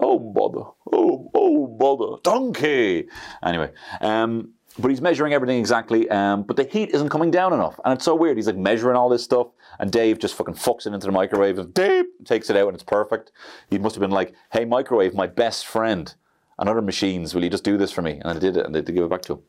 oh 0.00 0.18
bother, 0.18 0.70
oh 0.92 1.30
oh 1.34 1.66
bother, 1.66 2.20
donkey. 2.22 3.08
Anyway, 3.42 3.70
um, 4.00 4.52
but 4.78 4.88
he's 4.88 5.00
measuring 5.00 5.32
everything 5.32 5.58
exactly, 5.58 6.08
um, 6.10 6.42
but 6.42 6.56
the 6.56 6.64
heat 6.64 6.90
isn't 6.90 7.08
coming 7.08 7.30
down 7.30 7.52
enough, 7.52 7.78
and 7.84 7.94
it's 7.94 8.04
so 8.04 8.14
weird. 8.14 8.36
He's 8.36 8.46
like 8.46 8.56
measuring 8.56 8.96
all 8.96 9.08
this 9.08 9.24
stuff, 9.24 9.48
and 9.78 9.90
Dave 9.90 10.18
just 10.18 10.34
fucking 10.34 10.54
fucks 10.54 10.86
it 10.86 10.92
into 10.92 11.06
the 11.06 11.12
microwave, 11.12 11.58
and 11.58 11.72
Dave 11.72 12.06
takes 12.24 12.50
it 12.50 12.56
out, 12.56 12.68
and 12.68 12.74
it's 12.74 12.84
perfect. 12.84 13.32
He 13.70 13.78
must 13.78 13.94
have 13.94 14.00
been 14.00 14.10
like, 14.10 14.34
"Hey, 14.52 14.64
microwave, 14.64 15.14
my 15.14 15.26
best 15.26 15.66
friend." 15.66 16.14
And 16.58 16.70
other 16.70 16.80
machines, 16.80 17.34
will 17.34 17.44
you 17.44 17.50
just 17.50 17.64
do 17.64 17.76
this 17.76 17.92
for 17.92 18.00
me? 18.00 18.12
And 18.12 18.28
I 18.28 18.38
did 18.38 18.56
it, 18.56 18.64
and 18.64 18.74
they, 18.74 18.80
they 18.80 18.94
give 18.94 19.04
it 19.04 19.10
back 19.10 19.20
to 19.22 19.34
him 19.34 19.42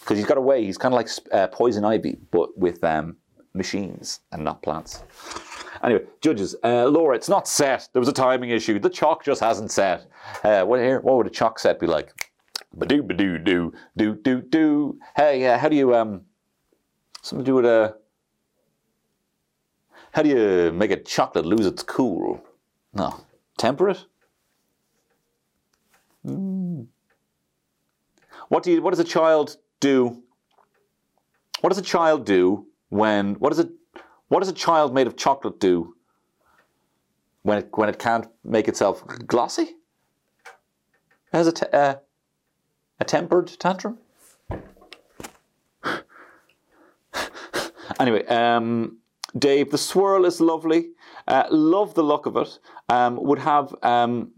because 0.00 0.16
he's 0.16 0.26
got 0.26 0.38
a 0.38 0.40
way. 0.40 0.64
He's 0.64 0.78
kind 0.78 0.94
of 0.94 0.96
like 0.96 1.10
uh, 1.30 1.48
poison 1.48 1.84
ivy, 1.84 2.16
but 2.30 2.56
with 2.56 2.82
um, 2.82 3.18
machines 3.54 4.20
and 4.32 4.44
not 4.44 4.62
plants. 4.62 5.02
Anyway, 5.82 6.04
judges, 6.20 6.56
uh, 6.64 6.86
Laura, 6.86 7.16
it's 7.16 7.28
not 7.28 7.48
set. 7.48 7.88
There 7.92 8.00
was 8.00 8.08
a 8.08 8.12
timing 8.12 8.50
issue. 8.50 8.78
The 8.78 8.90
chalk 8.90 9.24
just 9.24 9.40
hasn't 9.40 9.70
set. 9.70 10.06
Uh, 10.42 10.64
what 10.64 10.80
here? 10.80 11.00
What 11.00 11.16
would 11.16 11.26
a 11.26 11.30
chalk 11.30 11.58
set 11.58 11.80
be 11.80 11.86
like? 11.86 12.30
Ba-doo, 12.76 13.02
ba-doo, 13.02 13.38
do, 13.38 13.72
do, 13.96 14.14
do, 14.16 14.42
do. 14.42 14.98
Hey, 15.16 15.46
uh, 15.46 15.58
how 15.58 15.68
do 15.68 15.76
you 15.76 15.94
um, 15.94 16.22
something 17.22 17.44
to 17.44 17.50
do 17.50 17.54
with 17.54 17.64
a? 17.64 17.68
Uh, 17.68 17.92
how 20.12 20.22
do 20.22 20.28
you 20.28 20.72
make 20.72 20.90
a 20.90 20.96
chocolate 20.96 21.44
lose 21.44 21.66
its 21.66 21.82
cool? 21.82 22.42
No, 22.92 23.24
temper 23.58 23.90
it. 23.90 24.04
Mm. 26.26 26.86
What 28.48 28.62
do 28.62 28.72
you? 28.72 28.82
What 28.82 28.90
does 28.90 29.00
a 29.00 29.04
child 29.04 29.56
do? 29.80 30.22
What 31.60 31.70
does 31.70 31.78
a 31.78 31.82
child 31.82 32.26
do 32.26 32.66
when 32.94 33.34
what 33.34 33.50
does 33.50 33.58
it 33.58 33.70
What 34.28 34.40
does 34.40 34.48
a 34.48 34.54
child 34.66 34.94
made 34.94 35.06
of 35.08 35.16
chocolate 35.16 35.58
do 35.58 35.96
when 37.42 37.58
it, 37.58 37.68
when 37.74 37.88
it 37.88 37.98
can't 37.98 38.26
make 38.44 38.68
itself 38.68 39.02
glossy? 39.26 39.68
It 41.32 41.36
has 41.38 41.48
a, 41.48 41.76
uh, 41.76 41.96
a 43.00 43.04
tempered 43.04 43.48
tantrum? 43.58 43.98
anyway, 48.00 48.24
um, 48.26 48.98
Dave, 49.36 49.72
the 49.72 49.78
swirl 49.78 50.24
is 50.24 50.40
lovely. 50.40 50.90
Uh, 51.26 51.44
love 51.50 51.94
the 51.94 52.04
look 52.04 52.26
of 52.26 52.36
it. 52.36 52.60
Um, 52.88 53.16
would 53.16 53.40
have 53.40 53.74
um, 53.82 54.30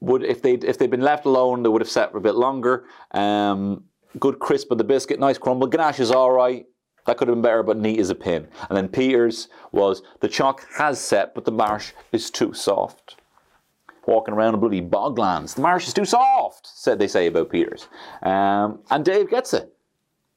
would 0.00 0.24
if 0.24 0.42
they 0.42 0.54
if 0.54 0.78
they'd 0.78 0.90
been 0.90 1.08
left 1.12 1.26
alone, 1.26 1.62
they 1.62 1.68
would 1.68 1.82
have 1.82 1.90
set 1.90 2.10
for 2.10 2.18
a 2.18 2.26
bit 2.28 2.34
longer. 2.34 2.86
Um, 3.12 3.84
good 4.18 4.40
crisp 4.40 4.72
of 4.72 4.78
the 4.78 4.84
biscuit, 4.84 5.20
nice 5.20 5.38
crumble. 5.38 5.68
Ganache 5.68 6.00
is 6.00 6.10
all 6.10 6.32
right. 6.32 6.66
That 7.08 7.16
could 7.16 7.28
have 7.28 7.36
been 7.36 7.42
better, 7.42 7.62
but 7.62 7.78
neat 7.78 8.00
as 8.00 8.10
a 8.10 8.14
pin. 8.14 8.46
And 8.68 8.76
then 8.76 8.86
Peter's 8.86 9.48
was 9.72 10.02
the 10.20 10.28
chalk 10.28 10.66
has 10.76 11.00
set, 11.00 11.34
but 11.34 11.46
the 11.46 11.50
marsh 11.50 11.92
is 12.12 12.30
too 12.30 12.52
soft. 12.52 13.16
Walking 14.06 14.34
around 14.34 14.52
in 14.52 14.60
bloody 14.60 14.82
boglands, 14.82 15.54
the 15.54 15.62
marsh 15.62 15.88
is 15.88 15.94
too 15.94 16.04
soft. 16.04 16.66
Said 16.66 16.98
they 16.98 17.08
say 17.08 17.26
about 17.26 17.48
Peter's, 17.48 17.88
um, 18.22 18.80
and 18.90 19.06
Dave 19.06 19.30
gets 19.30 19.54
it. 19.54 19.72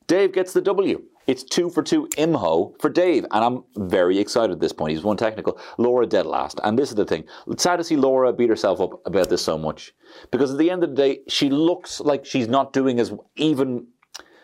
Dave 0.08 0.32
gets 0.32 0.54
the 0.54 0.62
W. 0.62 1.02
It's 1.28 1.44
two 1.44 1.70
for 1.70 1.84
two 1.84 2.08
imho 2.18 2.80
for 2.80 2.90
Dave, 2.90 3.26
and 3.32 3.44
I'm 3.44 3.64
very 3.76 4.18
excited 4.18 4.54
at 4.54 4.62
this 4.62 4.72
point. 4.72 4.92
He's 4.92 5.04
one 5.04 5.18
technical. 5.18 5.60
Laura 5.78 6.06
dead 6.06 6.26
last, 6.26 6.62
and 6.64 6.80
this 6.80 6.88
is 6.88 6.96
the 6.96 7.04
thing. 7.04 7.26
It's 7.48 7.64
sad 7.64 7.78
to 7.78 7.84
see 7.84 7.98
Laura 7.98 8.32
beat 8.32 8.50
herself 8.50 8.80
up 8.80 9.06
about 9.06 9.28
this 9.28 9.42
so 9.42 9.58
much, 9.58 9.94
because 10.32 10.54
at 10.54 10.58
the 10.58 10.72
end 10.72 10.86
of 10.86 10.92
the 10.92 10.96
day, 10.96 11.20
she 11.28 11.50
looks 11.50 12.00
like 12.00 12.26
she's 12.26 12.48
not 12.48 12.72
doing 12.72 12.98
as 12.98 13.14
even. 13.36 13.88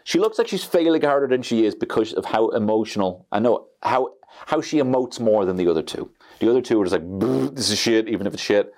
She 0.07 0.19
looks 0.19 0.37
like 0.37 0.47
she's 0.47 0.63
failing 0.63 1.01
harder 1.01 1.27
than 1.27 1.41
she 1.41 1.65
is 1.65 1.75
because 1.75 2.13
of 2.13 2.23
how 2.23 2.47
emotional. 2.49 3.27
I 3.29 3.39
know 3.39 3.67
how 3.83 4.13
how 4.45 4.61
she 4.61 4.77
emotes 4.77 5.19
more 5.19 5.43
than 5.43 5.57
the 5.57 5.67
other 5.67 5.81
two. 5.83 6.09
The 6.39 6.49
other 6.49 6.61
two 6.61 6.79
are 6.79 6.85
just 6.85 6.93
like, 6.93 7.53
"this 7.53 7.69
is 7.69 7.77
shit," 7.77 8.07
even 8.07 8.25
if 8.25 8.33
it's 8.33 8.41
shit. 8.41 8.73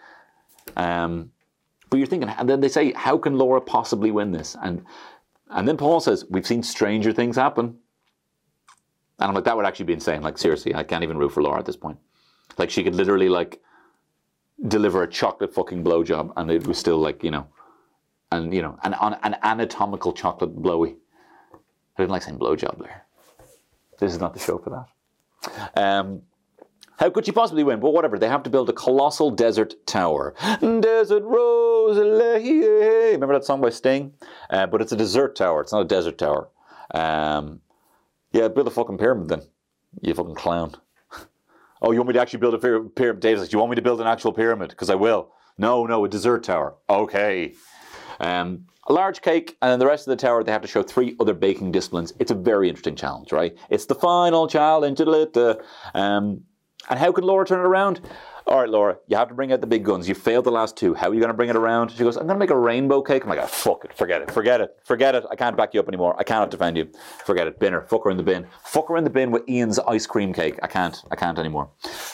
Um, 0.75 1.31
but 1.91 1.97
you're 1.97 2.07
thinking, 2.07 2.29
and 2.29 2.49
then 2.49 2.61
they 2.61 2.67
say, 2.67 2.93
how 2.93 3.19
can 3.19 3.37
Laura 3.37 3.61
possibly 3.61 4.09
win 4.09 4.31
this? 4.31 4.55
And 4.63 4.83
and 5.51 5.67
then 5.67 5.77
Paul 5.77 5.99
says, 5.99 6.25
we've 6.31 6.47
seen 6.47 6.63
stranger 6.63 7.13
things 7.13 7.35
happen. 7.35 7.77
And 9.19 9.27
I'm 9.27 9.35
like, 9.35 9.43
that 9.43 9.55
would 9.55 9.67
actually 9.67 9.85
be 9.85 9.93
insane. 9.93 10.23
Like, 10.23 10.39
seriously, 10.39 10.73
I 10.73 10.83
can't 10.83 11.03
even 11.03 11.19
root 11.19 11.31
for 11.31 11.43
Laura 11.43 11.59
at 11.59 11.65
this 11.67 11.75
point. 11.75 11.99
Like, 12.57 12.71
she 12.71 12.83
could 12.83 12.95
literally, 12.95 13.29
like, 13.29 13.61
deliver 14.67 15.03
a 15.03 15.07
chocolate 15.07 15.53
fucking 15.53 15.83
blowjob 15.83 16.33
and 16.37 16.49
it 16.49 16.65
was 16.65 16.79
still, 16.79 16.97
like, 16.97 17.23
you 17.23 17.29
know, 17.29 17.45
and, 18.31 18.51
you 18.51 18.63
know, 18.63 18.79
an, 18.83 18.95
an 19.23 19.35
anatomical 19.43 20.13
chocolate 20.13 20.55
blowy. 20.55 20.95
I 21.99 22.03
didn't 22.03 22.11
like 22.11 22.21
saying 22.21 22.39
blowjob 22.39 22.81
there. 22.81 23.05
This 23.99 24.13
is 24.13 24.21
not 24.21 24.33
the 24.33 24.39
show 24.39 24.57
for 24.57 24.69
that. 24.69 25.77
Um, 25.77 26.21
how 26.97 27.09
could 27.09 27.25
she 27.25 27.33
possibly 27.33 27.63
win? 27.63 27.81
But 27.81 27.91
whatever, 27.91 28.17
they 28.17 28.29
have 28.29 28.43
to 28.43 28.49
build 28.49 28.69
a 28.69 28.73
colossal 28.73 29.31
desert 29.31 29.85
tower. 29.85 30.33
Desert 30.61 31.23
Rose, 31.23 31.97
remember 31.97 33.33
that 33.33 33.43
song 33.43 33.59
by 33.59 33.69
Sting? 33.69 34.13
Uh, 34.49 34.65
but 34.67 34.81
it's 34.81 34.93
a 34.93 34.95
desert 34.95 35.35
tower, 35.35 35.59
it's 35.59 35.73
not 35.73 35.81
a 35.81 35.85
desert 35.85 36.17
tower. 36.17 36.47
Um, 36.93 37.59
yeah, 38.31 38.47
build 38.47 38.67
a 38.67 38.71
fucking 38.71 38.97
pyramid 38.97 39.27
then. 39.27 39.41
You 40.01 40.13
fucking 40.13 40.35
clown. 40.35 40.75
oh, 41.81 41.91
you 41.91 41.99
want 41.99 42.07
me 42.07 42.13
to 42.13 42.21
actually 42.21 42.39
build 42.39 42.53
a 42.53 42.59
pyramid? 42.59 43.19
Dave's 43.19 43.41
like, 43.41 43.51
you 43.51 43.59
want 43.59 43.71
me 43.71 43.75
to 43.75 43.81
build 43.81 43.99
an 43.99 44.07
actual 44.07 44.31
pyramid? 44.31 44.69
Because 44.69 44.89
I 44.89 44.95
will. 44.95 45.31
No, 45.57 45.85
no, 45.85 46.05
a 46.05 46.07
desert 46.07 46.45
tower. 46.45 46.75
Okay. 46.89 47.55
Um, 48.21 48.67
a 48.89 48.93
large 48.93 49.21
cake, 49.21 49.55
and 49.61 49.71
then 49.71 49.79
the 49.79 49.85
rest 49.85 50.07
of 50.07 50.11
the 50.11 50.21
tower, 50.21 50.43
they 50.43 50.51
have 50.51 50.63
to 50.63 50.67
show 50.67 50.81
three 50.81 51.15
other 51.19 51.33
baking 51.33 51.71
disciplines. 51.71 52.11
It's 52.19 52.31
a 52.31 52.35
very 52.35 52.69
interesting 52.69 52.95
challenge, 52.95 53.31
right? 53.31 53.55
It's 53.69 53.85
the 53.85 53.95
final 53.95 54.47
challenge. 54.47 54.99
Um, 54.99 56.41
and 56.89 56.97
how 56.97 57.11
could 57.11 57.23
Laura 57.23 57.45
turn 57.45 57.59
it 57.59 57.67
around? 57.67 58.01
All 58.49 58.59
right, 58.59 58.67
Laura, 58.67 58.97
you 59.05 59.15
have 59.15 59.27
to 59.27 59.35
bring 59.35 59.51
out 59.51 59.61
the 59.61 59.67
big 59.67 59.85
guns. 59.85 60.09
You 60.09 60.15
failed 60.15 60.43
the 60.43 60.51
last 60.51 60.75
two. 60.75 60.95
How 60.95 61.07
are 61.09 61.13
you 61.13 61.19
going 61.19 61.29
to 61.29 61.35
bring 61.35 61.51
it 61.51 61.55
around? 61.55 61.91
She 61.91 61.99
goes, 61.99 62.17
I'm 62.17 62.25
going 62.25 62.33
to 62.33 62.39
make 62.39 62.49
a 62.49 62.57
rainbow 62.57 62.99
cake. 63.03 63.21
I'm 63.21 63.29
like, 63.29 63.37
oh, 63.37 63.45
fuck 63.45 63.85
it. 63.85 63.93
Forget 63.95 64.23
it. 64.23 64.31
Forget 64.31 64.59
it. 64.59 64.75
Forget 64.83 65.13
it. 65.13 65.23
I 65.29 65.35
can't 65.35 65.55
back 65.55 65.75
you 65.75 65.79
up 65.79 65.87
anymore. 65.87 66.15
I 66.17 66.23
cannot 66.23 66.49
defend 66.49 66.75
you. 66.75 66.89
Forget 67.25 67.45
it. 67.45 67.59
Bin 67.59 67.73
her. 67.73 67.83
Fuck 67.83 68.05
her 68.05 68.09
in 68.09 68.17
the 68.17 68.23
bin. 68.23 68.47
Fuck 68.65 68.87
her 68.87 68.97
in 68.97 69.03
the 69.03 69.11
bin 69.11 69.29
with 69.29 69.47
Ian's 69.47 69.77
ice 69.77 70.07
cream 70.07 70.33
cake. 70.33 70.57
I 70.63 70.67
can't. 70.67 70.99
I 71.11 71.15
can't 71.15 71.37
anymore. 71.37 71.69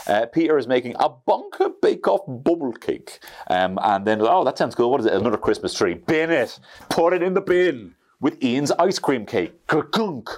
Uh, 0.07 0.25
Peter 0.25 0.57
is 0.57 0.67
making 0.67 0.97
a 0.99 1.07
bunker 1.07 1.69
bake-off 1.81 2.25
bubble 2.27 2.73
cake. 2.73 3.23
Um, 3.49 3.79
and 3.81 4.05
then, 4.05 4.19
oh, 4.21 4.43
that 4.43 4.57
sounds 4.57 4.75
cool. 4.75 4.91
What 4.91 4.99
is 4.99 5.05
it? 5.05 5.13
Another 5.13 5.37
Christmas 5.37 5.73
tree. 5.73 5.93
Bin 5.93 6.31
it. 6.31 6.59
Put 6.89 7.13
it 7.13 7.23
in 7.23 7.33
the 7.33 7.39
bin 7.39 7.95
with 8.19 8.43
Ian's 8.43 8.71
ice 8.71 8.99
cream 8.99 9.25
cake. 9.25 9.65
Gunk. 9.67 10.29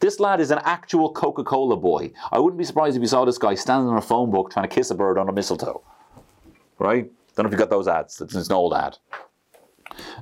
This 0.00 0.18
lad 0.18 0.40
is 0.40 0.50
an 0.50 0.60
actual 0.64 1.12
Coca 1.12 1.44
Cola 1.44 1.76
boy. 1.76 2.10
I 2.32 2.38
wouldn't 2.38 2.58
be 2.58 2.64
surprised 2.64 2.96
if 2.96 3.02
you 3.02 3.06
saw 3.06 3.26
this 3.26 3.36
guy 3.36 3.54
standing 3.54 3.88
on 3.88 3.98
a 3.98 4.02
phone 4.02 4.30
book 4.30 4.50
trying 4.50 4.68
to 4.68 4.74
kiss 4.74 4.90
a 4.90 4.94
bird 4.94 5.18
on 5.18 5.28
a 5.28 5.32
mistletoe. 5.32 5.82
Right? 6.78 7.10
Don't 7.36 7.44
know 7.44 7.48
if 7.48 7.52
you 7.52 7.58
got 7.58 7.70
those 7.70 7.86
ads. 7.86 8.18
It's 8.20 8.34
an 8.34 8.52
old 8.52 8.72
ad. 8.72 8.96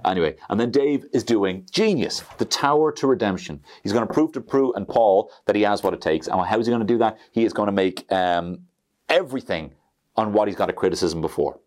Anyway, 0.05 0.37
and 0.49 0.59
then 0.59 0.73
Dave 0.73 1.05
is 1.13 1.23
doing 1.23 1.65
genius, 1.71 2.25
the 2.39 2.45
Tower 2.45 2.91
to 2.93 3.07
Redemption. 3.07 3.61
He's 3.85 3.93
going 3.93 4.07
to 4.07 4.13
prove 4.13 4.33
to 4.33 4.41
Prue 4.41 4.73
and 4.73 4.89
Paul 4.89 5.31
that 5.47 5.55
he 5.55 5.63
has 5.63 5.85
what 5.85 5.95
it 5.95 6.01
takes. 6.01 6.27
And 6.27 6.41
how 6.41 6.59
is 6.59 6.67
he 6.67 6.71
going 6.73 6.85
to 6.85 6.87
do 6.87 6.99
that? 6.99 7.19
He 7.31 7.45
is 7.45 7.53
going 7.53 7.67
to 7.67 7.73
make 7.73 8.11
um, 8.11 8.61
everything 9.09 9.75
on 10.17 10.33
what 10.33 10.49
he's 10.49 10.57
got 10.57 10.71
a 10.71 10.73
criticism 10.73 11.21
before. 11.21 11.61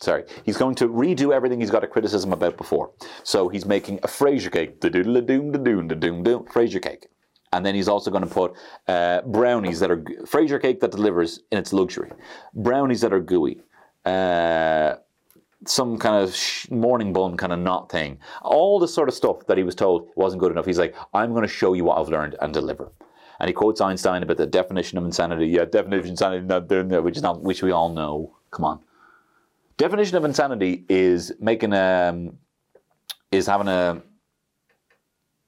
Sorry, 0.00 0.24
he's 0.44 0.56
going 0.56 0.76
to 0.76 0.88
redo 0.88 1.34
everything 1.34 1.60
he's 1.60 1.70
got 1.70 1.82
a 1.82 1.88
criticism 1.88 2.32
about 2.32 2.56
before. 2.56 2.92
So 3.24 3.48
he's 3.48 3.64
making 3.64 3.98
a 4.04 4.08
Fraisier 4.08 4.50
cake, 4.50 4.80
the 4.80 4.90
doodle 4.90 5.20
doom 5.20 5.50
the 5.50 5.58
doom 5.58 5.88
the 5.88 5.96
doom 5.96 6.22
doom 6.22 6.46
Fraisier 6.46 6.80
cake, 6.80 7.08
and 7.52 7.66
then 7.66 7.74
he's 7.74 7.88
also 7.88 8.10
going 8.10 8.22
to 8.22 8.32
put 8.32 8.52
uh, 8.86 9.22
brownies 9.22 9.80
that 9.80 9.90
are 9.90 10.04
Fraisier 10.24 10.60
cake 10.60 10.80
that 10.80 10.92
delivers 10.92 11.40
in 11.50 11.58
its 11.58 11.72
luxury, 11.72 12.12
brownies 12.54 13.00
that 13.00 13.12
are 13.12 13.20
gooey. 13.20 13.60
Uh, 14.04 14.96
some 15.66 15.98
kind 15.98 16.14
of 16.14 16.36
morning 16.70 17.12
bun 17.12 17.36
kind 17.36 17.52
of 17.52 17.58
knot 17.58 17.90
thing. 17.90 18.18
All 18.42 18.78
the 18.78 18.86
sort 18.86 19.08
of 19.08 19.14
stuff 19.14 19.46
that 19.48 19.58
he 19.58 19.64
was 19.64 19.74
told 19.74 20.08
wasn't 20.14 20.40
good 20.40 20.52
enough. 20.52 20.66
He's 20.66 20.78
like, 20.78 20.94
I'm 21.12 21.32
going 21.32 21.42
to 21.42 21.48
show 21.48 21.72
you 21.72 21.84
what 21.84 21.98
I've 21.98 22.08
learned 22.08 22.36
and 22.40 22.54
deliver. 22.54 22.92
And 23.40 23.48
he 23.48 23.54
quotes 23.54 23.80
Einstein 23.80 24.22
about 24.22 24.36
the 24.36 24.46
definition 24.46 24.98
of 24.98 25.04
insanity. 25.04 25.48
Yeah, 25.48 25.64
definition 25.64 26.04
of 26.04 26.06
insanity, 26.06 27.00
which 27.00 27.16
is 27.16 27.22
not, 27.22 27.42
which 27.42 27.62
we 27.62 27.72
all 27.72 27.88
know. 27.88 28.36
Come 28.52 28.64
on. 28.64 28.80
Definition 29.78 30.16
of 30.16 30.24
insanity 30.24 30.84
is 30.88 31.32
making 31.38 31.72
a 31.72 32.08
um, 32.08 32.36
is 33.30 33.46
having 33.46 33.68
a. 33.68 34.02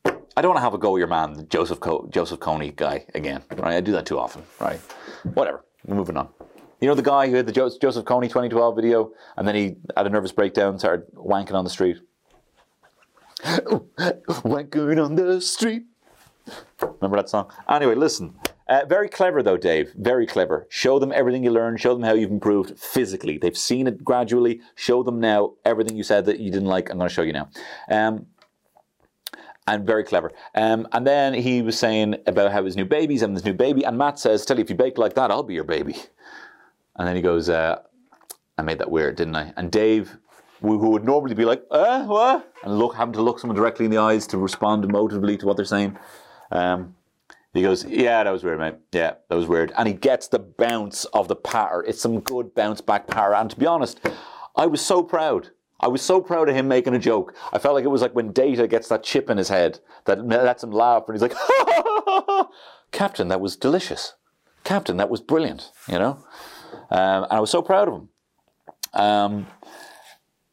I 0.04 0.40
don't 0.40 0.50
want 0.50 0.58
to 0.58 0.62
have 0.62 0.72
a 0.72 0.78
go 0.78 0.96
at 0.96 1.00
your 1.00 1.08
man, 1.08 1.48
Joseph 1.48 1.80
Co- 1.80 2.08
Joseph 2.12 2.38
Kony 2.38 2.74
guy 2.74 3.04
again. 3.16 3.42
Right, 3.56 3.74
I 3.74 3.80
do 3.80 3.90
that 3.90 4.06
too 4.06 4.20
often. 4.20 4.44
Right, 4.60 4.78
whatever. 5.34 5.64
We're 5.84 5.96
moving 5.96 6.16
on. 6.16 6.28
You 6.80 6.86
know 6.86 6.94
the 6.94 7.02
guy 7.02 7.28
who 7.28 7.34
had 7.34 7.46
the 7.46 7.52
Joseph 7.52 8.04
Kony 8.04 8.28
2012 8.28 8.76
video, 8.76 9.10
and 9.36 9.48
then 9.48 9.56
he 9.56 9.76
had 9.96 10.06
a 10.06 10.10
nervous 10.10 10.30
breakdown, 10.30 10.78
started 10.78 11.06
wanking 11.12 11.54
on 11.54 11.64
the 11.64 11.70
street. 11.70 11.98
wanking 13.44 15.04
on 15.04 15.16
the 15.16 15.40
street. 15.40 15.82
Remember 16.80 17.16
that 17.16 17.28
song? 17.28 17.52
Anyway, 17.68 17.96
listen. 17.96 18.38
Uh, 18.70 18.84
very 18.86 19.08
clever 19.08 19.42
though, 19.42 19.56
Dave. 19.56 19.92
Very 19.96 20.28
clever. 20.28 20.68
Show 20.70 21.00
them 21.00 21.10
everything 21.12 21.42
you 21.42 21.50
learned. 21.50 21.80
Show 21.80 21.92
them 21.92 22.04
how 22.04 22.14
you've 22.14 22.30
improved 22.30 22.78
physically. 22.78 23.36
They've 23.36 23.58
seen 23.58 23.88
it 23.88 24.04
gradually. 24.04 24.60
Show 24.76 25.02
them 25.02 25.18
now 25.18 25.54
everything 25.64 25.96
you 25.96 26.04
said 26.04 26.24
that 26.26 26.38
you 26.38 26.52
didn't 26.52 26.68
like. 26.68 26.88
I'm 26.88 26.98
going 26.98 27.08
to 27.08 27.14
show 27.14 27.22
you 27.22 27.32
now. 27.32 27.48
Um, 27.90 28.26
and 29.66 29.84
very 29.84 30.04
clever. 30.04 30.30
Um, 30.54 30.86
and 30.92 31.04
then 31.04 31.34
he 31.34 31.62
was 31.62 31.76
saying 31.78 32.16
about 32.28 32.52
how 32.52 32.64
his 32.64 32.76
new 32.76 32.84
baby's 32.84 33.22
and 33.22 33.34
his 33.34 33.44
new 33.44 33.54
baby. 33.54 33.84
And 33.84 33.98
Matt 33.98 34.20
says, 34.20 34.46
"Tell 34.46 34.56
you 34.56 34.62
if 34.62 34.70
you 34.70 34.76
bake 34.76 34.98
like 34.98 35.14
that, 35.14 35.32
I'll 35.32 35.42
be 35.42 35.54
your 35.54 35.64
baby." 35.64 35.96
And 36.96 37.08
then 37.08 37.16
he 37.16 37.22
goes, 37.22 37.48
uh, 37.48 37.80
"I 38.56 38.62
made 38.62 38.78
that 38.78 38.90
weird, 38.90 39.16
didn't 39.16 39.34
I?" 39.34 39.52
And 39.56 39.70
Dave, 39.70 40.16
who 40.60 40.90
would 40.90 41.04
normally 41.04 41.34
be 41.34 41.44
like, 41.44 41.64
"Uh, 41.70 42.04
what?" 42.04 42.52
and 42.62 42.78
look, 42.78 42.94
having 42.94 43.14
to 43.14 43.22
look 43.22 43.40
someone 43.40 43.56
directly 43.56 43.84
in 43.84 43.90
the 43.90 43.98
eyes 43.98 44.28
to 44.28 44.38
respond 44.38 44.84
emotively 44.84 45.38
to 45.40 45.46
what 45.46 45.56
they're 45.56 45.64
saying. 45.64 45.98
Um, 46.52 46.94
he 47.52 47.62
goes, 47.62 47.84
Yeah, 47.84 48.22
that 48.22 48.30
was 48.30 48.44
weird, 48.44 48.58
mate. 48.58 48.74
Yeah, 48.92 49.14
that 49.28 49.34
was 49.34 49.46
weird. 49.46 49.72
And 49.76 49.88
he 49.88 49.94
gets 49.94 50.28
the 50.28 50.38
bounce 50.38 51.04
of 51.06 51.28
the 51.28 51.36
patter. 51.36 51.82
It's 51.82 52.00
some 52.00 52.20
good 52.20 52.54
bounce 52.54 52.80
back 52.80 53.06
power. 53.06 53.34
And 53.34 53.50
to 53.50 53.56
be 53.56 53.66
honest, 53.66 54.00
I 54.56 54.66
was 54.66 54.80
so 54.80 55.02
proud. 55.02 55.50
I 55.80 55.88
was 55.88 56.02
so 56.02 56.20
proud 56.20 56.48
of 56.48 56.54
him 56.54 56.68
making 56.68 56.94
a 56.94 56.98
joke. 56.98 57.34
I 57.52 57.58
felt 57.58 57.74
like 57.74 57.84
it 57.84 57.88
was 57.88 58.02
like 58.02 58.14
when 58.14 58.32
Data 58.32 58.68
gets 58.68 58.88
that 58.88 59.02
chip 59.02 59.30
in 59.30 59.38
his 59.38 59.48
head 59.48 59.80
that 60.04 60.24
lets 60.26 60.62
him 60.62 60.70
laugh, 60.70 61.04
and 61.08 61.14
he's 61.14 61.22
like, 61.22 61.34
Captain, 62.92 63.28
that 63.28 63.40
was 63.40 63.56
delicious. 63.56 64.14
Captain, 64.62 64.98
that 64.98 65.08
was 65.08 65.20
brilliant, 65.20 65.70
you 65.88 65.98
know? 65.98 66.18
Um, 66.90 67.24
and 67.24 67.32
I 67.32 67.40
was 67.40 67.50
so 67.50 67.62
proud 67.62 67.88
of 67.88 67.94
him. 67.94 68.08
Um, 68.92 69.46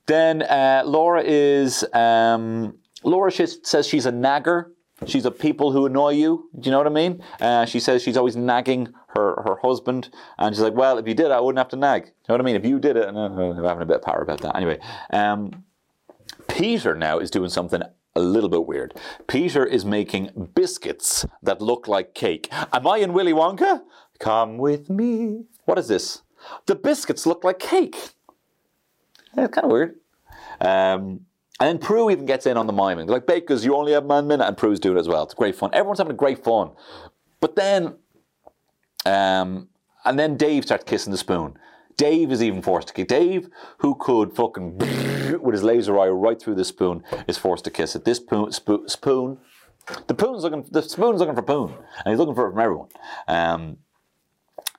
then 0.06 0.44
uh, 0.44 0.84
Laura 0.86 1.22
is, 1.26 1.84
um, 1.94 2.78
Laura 3.04 3.32
says 3.32 3.88
she's 3.88 4.06
a 4.06 4.12
nagger. 4.12 4.72
She's 5.06 5.26
a 5.26 5.32
people 5.32 5.72
who 5.72 5.86
annoy 5.86 6.12
you. 6.14 6.50
Do 6.60 6.68
you 6.68 6.72
know 6.72 6.80
what 6.80 6.88
I 6.88 6.92
mean? 6.92 7.24
Uh, 7.40 7.66
she 7.66 7.80
says 7.80 8.02
she's 8.02 8.18
always 8.18 8.36
nagging 8.36 8.94
her, 9.10 9.42
her 9.44 9.58
husband, 9.62 10.10
and 10.40 10.56
she's 10.56 10.64
like, 10.64 10.74
"Well, 10.74 10.98
if 10.98 11.08
you 11.08 11.14
did, 11.14 11.30
I 11.32 11.40
wouldn't 11.40 11.60
have 11.60 11.70
to 11.70 11.76
nag." 11.76 12.06
Do 12.06 12.10
you 12.10 12.14
know 12.30 12.34
what 12.34 12.42
I 12.42 12.44
mean? 12.44 12.56
If 12.56 12.66
you 12.66 12.80
did 12.80 12.98
it, 12.98 13.08
and 13.08 13.16
uh, 13.16 13.22
I'm 13.22 13.64
having 13.64 13.84
a 13.84 13.86
bit 13.86 13.98
of 13.98 14.02
power 14.02 14.22
about 14.22 14.42
that. 14.42 14.56
Anyway, 14.56 14.80
um, 15.12 15.64
Peter 16.48 16.96
now 16.96 17.20
is 17.20 17.30
doing 17.30 17.50
something 17.50 17.84
a 18.16 18.20
little 18.20 18.50
bit 18.50 18.66
weird. 18.66 18.96
Peter 19.28 19.64
is 19.64 19.86
making 19.86 20.50
biscuits 20.56 21.28
that 21.44 21.62
look 21.62 21.88
like 21.88 22.16
cake. 22.16 22.50
Am 22.52 22.88
I 22.88 22.98
in 22.98 23.14
Willy 23.14 23.34
Wonka? 23.34 23.84
Come 24.20 24.58
with 24.58 24.90
me. 24.90 25.46
What 25.66 25.78
is 25.78 25.88
this? 25.88 26.24
The 26.66 26.76
biscuits 26.76 27.28
look 27.28 27.44
like 27.44 27.60
cake. 27.60 27.96
It's 29.36 29.54
kind 29.54 29.66
of 29.66 29.72
weird. 29.72 29.96
Um, 30.60 31.27
and 31.60 31.68
then 31.68 31.80
Prue 31.80 32.10
even 32.12 32.26
gets 32.26 32.46
in 32.46 32.58
on 32.58 32.68
the 32.68 32.74
miming. 32.74 33.08
Like, 33.08 33.26
Bakers, 33.26 33.66
you 33.66 33.76
only 33.76 33.94
have 33.94 34.06
one 34.06 34.28
minute. 34.28 34.46
And 34.46 34.58
Prue's 34.58 34.80
doing 34.80 34.98
it 34.98 35.00
as 35.00 35.08
well. 35.08 35.24
It's 35.24 35.34
great 35.34 35.56
fun. 35.56 35.72
Everyone's 35.74 36.00
having 36.00 36.16
great 36.16 36.44
fun. 36.44 36.72
But 37.40 37.56
then, 37.56 37.96
um, 39.06 39.70
and 40.06 40.20
then 40.20 40.38
Dave 40.38 40.66
starts 40.66 40.84
kissing 40.84 41.12
the 41.12 41.18
spoon. 41.18 41.58
Dave 41.98 42.32
is 42.32 42.44
even 42.44 42.62
forced 42.62 42.90
to 42.90 42.94
kiss. 42.94 43.08
Dave, 43.08 43.50
who 43.80 43.96
could 43.96 44.36
fucking 44.36 44.78
with 45.42 45.54
his 45.54 45.64
laser 45.64 45.98
eye 46.00 46.10
right 46.10 46.40
through 46.40 46.56
the 46.56 46.66
spoon, 46.66 47.04
is 47.28 47.38
forced 47.38 47.64
to 47.64 47.72
kiss 47.72 47.96
it. 47.96 48.06
This 48.06 48.18
spoon, 48.18 48.52
spoon, 48.52 48.88
spoon 48.88 49.40
the 50.08 50.14
spoon's 50.14 50.44
looking, 50.44 50.66
the 50.70 50.82
spoon's 50.82 51.20
looking 51.20 51.36
for 51.36 51.42
Poon, 51.42 51.74
and 51.74 52.12
he's 52.12 52.20
looking 52.20 52.36
for 52.36 52.48
it 52.48 52.52
from 52.52 52.60
everyone. 52.60 52.90
Um, 53.28 53.78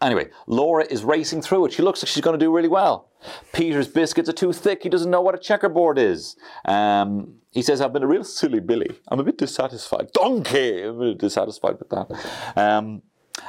Anyway, 0.00 0.28
Laura 0.46 0.84
is 0.84 1.02
racing 1.02 1.42
through 1.42 1.66
it. 1.66 1.72
She 1.72 1.82
looks 1.82 2.02
like 2.02 2.08
she's 2.08 2.22
going 2.22 2.38
to 2.38 2.44
do 2.44 2.54
really 2.54 2.68
well. 2.68 3.08
Peter's 3.52 3.88
biscuits 3.88 4.28
are 4.28 4.32
too 4.32 4.52
thick. 4.52 4.82
He 4.84 4.88
doesn't 4.88 5.10
know 5.10 5.20
what 5.20 5.34
a 5.34 5.38
checkerboard 5.38 5.98
is. 5.98 6.36
Um, 6.64 7.34
he 7.50 7.62
says, 7.62 7.80
I've 7.80 7.92
been 7.92 8.04
a 8.04 8.06
real 8.06 8.22
silly 8.22 8.60
Billy. 8.60 9.00
I'm 9.08 9.18
a 9.18 9.24
bit 9.24 9.38
dissatisfied. 9.38 10.12
Donkey! 10.12 10.82
I'm 10.82 11.00
a 11.00 11.08
bit 11.10 11.18
dissatisfied 11.18 11.78
with 11.80 11.88
that. 11.90 12.56
Um, 12.56 13.02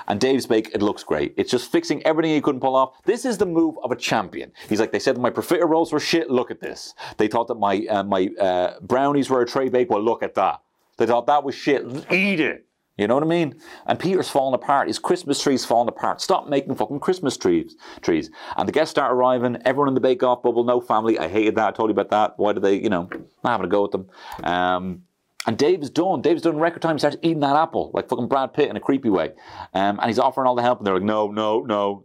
and 0.07 0.19
Dave's 0.19 0.47
bake, 0.47 0.71
it 0.73 0.81
looks 0.81 1.03
great. 1.03 1.35
It's 1.37 1.51
just 1.51 1.71
fixing 1.71 2.03
everything 2.05 2.31
he 2.31 2.41
couldn't 2.41 2.61
pull 2.61 2.75
off. 2.75 2.93
This 3.05 3.25
is 3.25 3.37
the 3.37 3.45
move 3.45 3.75
of 3.83 3.91
a 3.91 3.95
champion. 3.95 4.51
He's 4.67 4.79
like, 4.79 4.91
they 4.91 4.99
said 4.99 5.17
my 5.19 5.29
profiterole 5.29 5.69
rolls 5.69 5.91
were 5.91 5.99
shit. 5.99 6.31
Look 6.31 6.49
at 6.49 6.61
this. 6.61 6.95
They 7.17 7.27
thought 7.27 7.47
that 7.47 7.55
my 7.55 7.85
uh, 7.89 8.03
my 8.03 8.29
uh, 8.39 8.79
brownies 8.81 9.29
were 9.29 9.41
a 9.41 9.47
tray 9.47 9.69
bake. 9.69 9.89
Well, 9.89 10.01
look 10.01 10.23
at 10.23 10.35
that. 10.35 10.61
They 10.97 11.05
thought 11.05 11.27
that 11.27 11.43
was 11.43 11.55
shit. 11.55 11.83
Eat 12.11 12.39
it. 12.39 12.65
You 12.99 13.07
know 13.07 13.13
what 13.13 13.23
I 13.23 13.27
mean? 13.27 13.59
And 13.85 13.97
Peter's 13.97 14.29
falling 14.29 14.53
apart. 14.53 14.87
His 14.87 14.99
Christmas 14.99 15.41
tree's 15.41 15.63
falling 15.63 15.87
apart. 15.87 16.19
Stop 16.19 16.49
making 16.49 16.75
fucking 16.75 16.99
Christmas 16.99 17.37
trees. 17.37 17.77
Trees. 18.01 18.29
And 18.57 18.67
the 18.67 18.73
guests 18.73 18.91
start 18.91 19.13
arriving. 19.13 19.57
Everyone 19.63 19.87
in 19.87 19.93
the 19.93 20.01
Bake 20.01 20.21
Off 20.21 20.43
bubble. 20.43 20.65
No 20.65 20.81
family. 20.81 21.17
I 21.17 21.29
hated 21.29 21.55
that. 21.55 21.69
I 21.69 21.71
told 21.71 21.89
you 21.89 21.93
about 21.93 22.09
that. 22.09 22.37
Why 22.37 22.51
do 22.51 22.59
they? 22.59 22.75
You 22.75 22.89
know, 22.89 23.09
not 23.43 23.51
having 23.51 23.65
a 23.65 23.69
go 23.69 23.83
with 23.83 23.91
them. 23.91 24.09
Um, 24.43 25.03
and 25.47 25.57
Dave's 25.57 25.89
done. 25.89 26.21
Dave's 26.21 26.41
done 26.41 26.57
record 26.57 26.81
time. 26.81 26.95
He 26.95 26.99
starts 26.99 27.15
eating 27.21 27.39
that 27.39 27.55
apple 27.55 27.91
like 27.93 28.09
fucking 28.09 28.27
Brad 28.27 28.53
Pitt 28.53 28.69
in 28.69 28.75
a 28.75 28.81
creepy 28.81 29.09
way. 29.09 29.31
Um, 29.73 29.97
and 29.99 30.07
he's 30.07 30.19
offering 30.19 30.47
all 30.47 30.55
the 30.55 30.61
help. 30.61 30.79
And 30.79 30.85
they're 30.85 30.95
like, 30.95 31.03
no, 31.03 31.31
no, 31.31 31.61
no. 31.61 32.03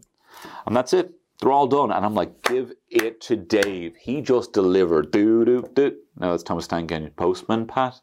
And 0.66 0.76
that's 0.76 0.92
it. 0.92 1.12
They're 1.40 1.50
all 1.50 1.66
done. 1.66 1.90
And 1.90 2.07
I'm 2.07 2.14
like, 2.14 2.42
give 2.42 2.72
it 2.88 3.20
to 3.22 3.35
Dave. 3.35 3.96
He 3.96 4.20
just 4.20 4.52
delivered. 4.52 5.11
Do, 5.11 5.44
do, 5.44 5.68
do. 5.74 5.96
No, 6.18 6.33
it's 6.33 6.44
Thomas 6.44 6.68
Tank 6.68 6.92
Postman 7.16 7.66
Pat. 7.66 8.00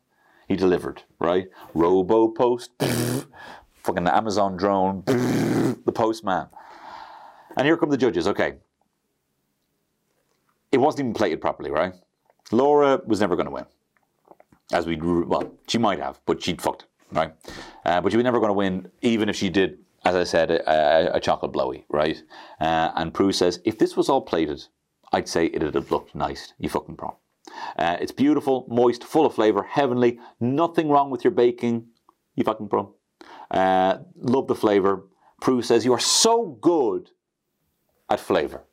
He 0.51 0.57
delivered, 0.57 1.03
right? 1.17 1.47
Robo 1.73 2.27
post, 2.27 2.71
fucking 3.83 4.03
the 4.03 4.13
Amazon 4.13 4.57
drone, 4.57 5.01
the 5.05 5.93
postman. 5.93 6.47
And 7.55 7.65
here 7.65 7.77
come 7.77 7.89
the 7.89 7.95
judges. 7.95 8.27
Okay. 8.27 8.55
It 10.73 10.77
wasn't 10.79 11.05
even 11.05 11.13
plated 11.13 11.39
properly, 11.39 11.71
right? 11.71 11.93
Laura 12.51 12.99
was 13.05 13.21
never 13.21 13.37
going 13.37 13.45
to 13.45 13.51
win. 13.51 13.65
As 14.73 14.85
we, 14.85 14.97
well, 14.97 15.53
she 15.67 15.77
might 15.77 15.99
have, 15.99 16.19
but 16.25 16.43
she'd 16.43 16.61
fucked 16.61 16.85
right? 17.13 17.33
Uh, 17.85 18.01
but 18.01 18.11
she 18.11 18.17
was 18.17 18.25
never 18.25 18.39
going 18.39 18.49
to 18.49 18.53
win, 18.53 18.91
even 19.01 19.29
if 19.29 19.37
she 19.37 19.49
did, 19.49 19.77
as 20.03 20.15
I 20.15 20.25
said, 20.25 20.51
a, 20.51 20.69
a, 20.69 21.13
a 21.13 21.19
chocolate 21.21 21.53
blowy, 21.53 21.85
right? 21.89 22.21
Uh, 22.59 22.91
and 22.95 23.13
Prue 23.13 23.31
says, 23.31 23.61
if 23.63 23.77
this 23.77 23.95
was 23.95 24.09
all 24.09 24.21
plated, 24.21 24.65
I'd 25.13 25.29
say 25.29 25.45
it'd 25.45 25.75
have 25.75 25.91
looked 25.91 26.13
nice, 26.13 26.53
you 26.59 26.67
fucking 26.67 26.97
prom. 26.97 27.13
Uh, 27.77 27.97
it's 27.99 28.11
beautiful, 28.11 28.65
moist, 28.69 29.03
full 29.03 29.25
of 29.25 29.35
flavour, 29.35 29.63
heavenly. 29.63 30.19
Nothing 30.39 30.89
wrong 30.89 31.09
with 31.09 31.23
your 31.23 31.31
baking. 31.31 31.87
You 32.35 32.43
fucking 32.43 32.69
pro. 32.69 32.93
Uh, 33.49 33.97
love 34.15 34.47
the 34.47 34.55
flavour. 34.55 35.05
Prue 35.41 35.61
says 35.61 35.85
you 35.85 35.93
are 35.93 35.99
so 35.99 36.57
good 36.61 37.09
at 38.09 38.19
flavour. 38.19 38.63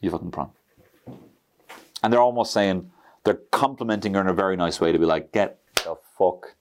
You 0.00 0.10
fucking 0.10 0.30
pro. 0.30 0.52
And 2.02 2.12
they're 2.12 2.20
almost 2.20 2.52
saying 2.52 2.90
they're 3.24 3.40
complimenting 3.50 4.14
her 4.14 4.20
in 4.20 4.26
a 4.26 4.34
very 4.34 4.56
nice 4.56 4.80
way 4.80 4.92
to 4.92 4.98
be 4.98 5.06
like, 5.06 5.32
get 5.32 5.58
the 5.76 5.96
fuck 6.18 6.54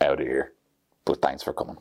out 0.00 0.20
of 0.20 0.26
here. 0.26 0.52
But 1.04 1.20
thanks 1.20 1.42
for 1.42 1.52
coming. 1.52 1.78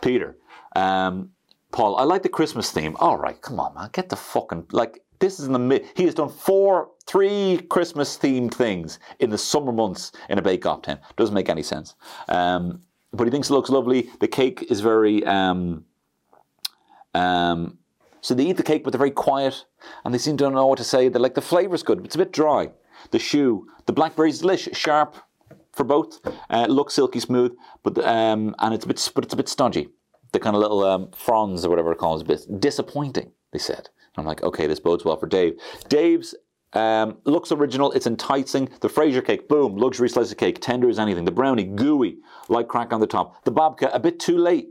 Peter, 0.00 0.36
um, 0.76 1.30
Paul, 1.72 1.96
I 1.96 2.04
like 2.04 2.22
the 2.22 2.28
Christmas 2.28 2.70
theme. 2.70 2.96
All 2.98 3.16
right, 3.16 3.40
come 3.40 3.60
on, 3.60 3.74
man, 3.74 3.90
get 3.92 4.08
the 4.08 4.16
fucking 4.16 4.66
like 4.72 5.02
this 5.20 5.38
is 5.38 5.46
in 5.46 5.52
the 5.52 5.58
mid. 5.58 5.86
He 5.94 6.04
has 6.04 6.14
done 6.14 6.28
four, 6.28 6.90
three 7.06 7.60
Christmas 7.70 8.18
themed 8.18 8.52
things 8.52 8.98
in 9.20 9.30
the 9.30 9.38
summer 9.38 9.70
months 9.70 10.12
in 10.28 10.38
a 10.38 10.42
Bake 10.42 10.66
Off 10.66 10.82
tent. 10.82 11.00
Doesn't 11.16 11.34
make 11.34 11.48
any 11.48 11.62
sense. 11.62 11.94
Um, 12.28 12.82
but 13.12 13.24
he 13.24 13.30
thinks 13.30 13.50
it 13.50 13.52
looks 13.52 13.70
lovely. 13.70 14.10
The 14.20 14.28
cake 14.28 14.66
is 14.70 14.80
very. 14.80 15.24
Um, 15.24 15.84
um, 17.14 17.78
so 18.22 18.34
they 18.34 18.46
eat 18.46 18.56
the 18.56 18.62
cake, 18.62 18.84
but 18.84 18.92
they're 18.92 18.98
very 18.98 19.10
quiet, 19.10 19.64
and 20.04 20.12
they 20.12 20.18
seem 20.18 20.36
to 20.38 20.50
know 20.50 20.66
what 20.66 20.78
to 20.78 20.84
say. 20.84 21.08
They're 21.08 21.20
like 21.20 21.34
the 21.34 21.40
flavor's 21.40 21.82
good, 21.82 21.98
but 21.98 22.06
it's 22.06 22.14
a 22.14 22.18
bit 22.18 22.32
dry. 22.32 22.70
The 23.10 23.18
choux, 23.18 23.66
the 23.86 23.92
blackberry's 23.92 24.40
delicious, 24.40 24.76
sharp 24.76 25.16
for 25.72 25.84
both. 25.84 26.20
Uh, 26.50 26.66
looks 26.68 26.94
silky 26.94 27.20
smooth, 27.20 27.56
but 27.82 27.98
um, 28.04 28.54
and 28.58 28.74
it's 28.74 28.84
a 28.84 28.88
bit, 28.88 29.10
but 29.14 29.24
it's 29.24 29.34
a 29.34 29.36
bit 29.36 29.48
stodgy. 29.48 29.88
The 30.32 30.38
kind 30.38 30.54
of 30.54 30.62
little 30.62 30.84
um, 30.84 31.10
fronds 31.12 31.64
or 31.64 31.70
whatever 31.70 31.92
it 31.92 31.98
calls, 31.98 32.22
a 32.22 32.24
bit 32.24 32.60
disappointing. 32.60 33.32
They 33.52 33.58
said. 33.58 33.88
And 34.14 34.18
I'm 34.18 34.26
like, 34.26 34.42
okay, 34.42 34.66
this 34.66 34.80
bodes 34.80 35.04
well 35.04 35.16
for 35.16 35.26
Dave. 35.26 35.58
Dave's 35.88 36.34
um, 36.72 37.18
looks 37.24 37.50
original, 37.50 37.90
it's 37.92 38.06
enticing. 38.06 38.68
The 38.80 38.88
Fraisier 38.88 39.22
cake, 39.22 39.48
boom, 39.48 39.76
luxury 39.76 40.08
slice 40.08 40.30
of 40.30 40.38
cake, 40.38 40.60
tender 40.60 40.88
as 40.88 40.98
anything. 40.98 41.24
The 41.24 41.32
brownie, 41.32 41.64
gooey, 41.64 42.18
light 42.48 42.68
crack 42.68 42.92
on 42.92 43.00
the 43.00 43.06
top. 43.06 43.44
The 43.44 43.52
babka, 43.52 43.90
a 43.92 43.98
bit 43.98 44.20
too 44.20 44.38
late, 44.38 44.68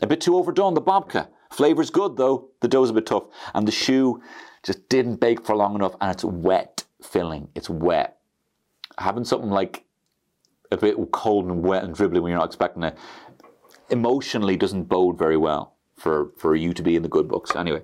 a 0.00 0.06
bit 0.06 0.20
too 0.20 0.36
overdone. 0.36 0.74
The 0.74 0.82
babka, 0.82 1.28
flavor's 1.52 1.90
good 1.90 2.16
though. 2.16 2.48
The 2.60 2.68
dough's 2.68 2.90
a 2.90 2.94
bit 2.94 3.06
tough, 3.06 3.24
and 3.54 3.66
the 3.66 3.72
choux 3.72 4.20
just 4.64 4.88
didn't 4.88 5.16
bake 5.16 5.46
for 5.46 5.54
long 5.54 5.76
enough, 5.76 5.94
and 6.00 6.10
it's 6.10 6.24
wet 6.24 6.84
filling. 7.00 7.48
It's 7.54 7.70
wet. 7.70 8.18
Having 8.98 9.24
something 9.24 9.50
like 9.50 9.84
a 10.72 10.76
bit 10.76 10.96
cold 11.12 11.46
and 11.46 11.62
wet 11.62 11.84
and 11.84 11.94
dribbly 11.94 12.20
when 12.20 12.30
you're 12.30 12.40
not 12.40 12.46
expecting 12.46 12.82
it, 12.82 12.98
emotionally 13.88 14.56
doesn't 14.56 14.84
bode 14.84 15.16
very 15.16 15.36
well 15.36 15.74
for 15.94 16.32
for 16.36 16.56
you 16.56 16.72
to 16.72 16.82
be 16.82 16.96
in 16.96 17.02
the 17.02 17.08
good 17.08 17.28
books. 17.28 17.54
Anyway. 17.54 17.82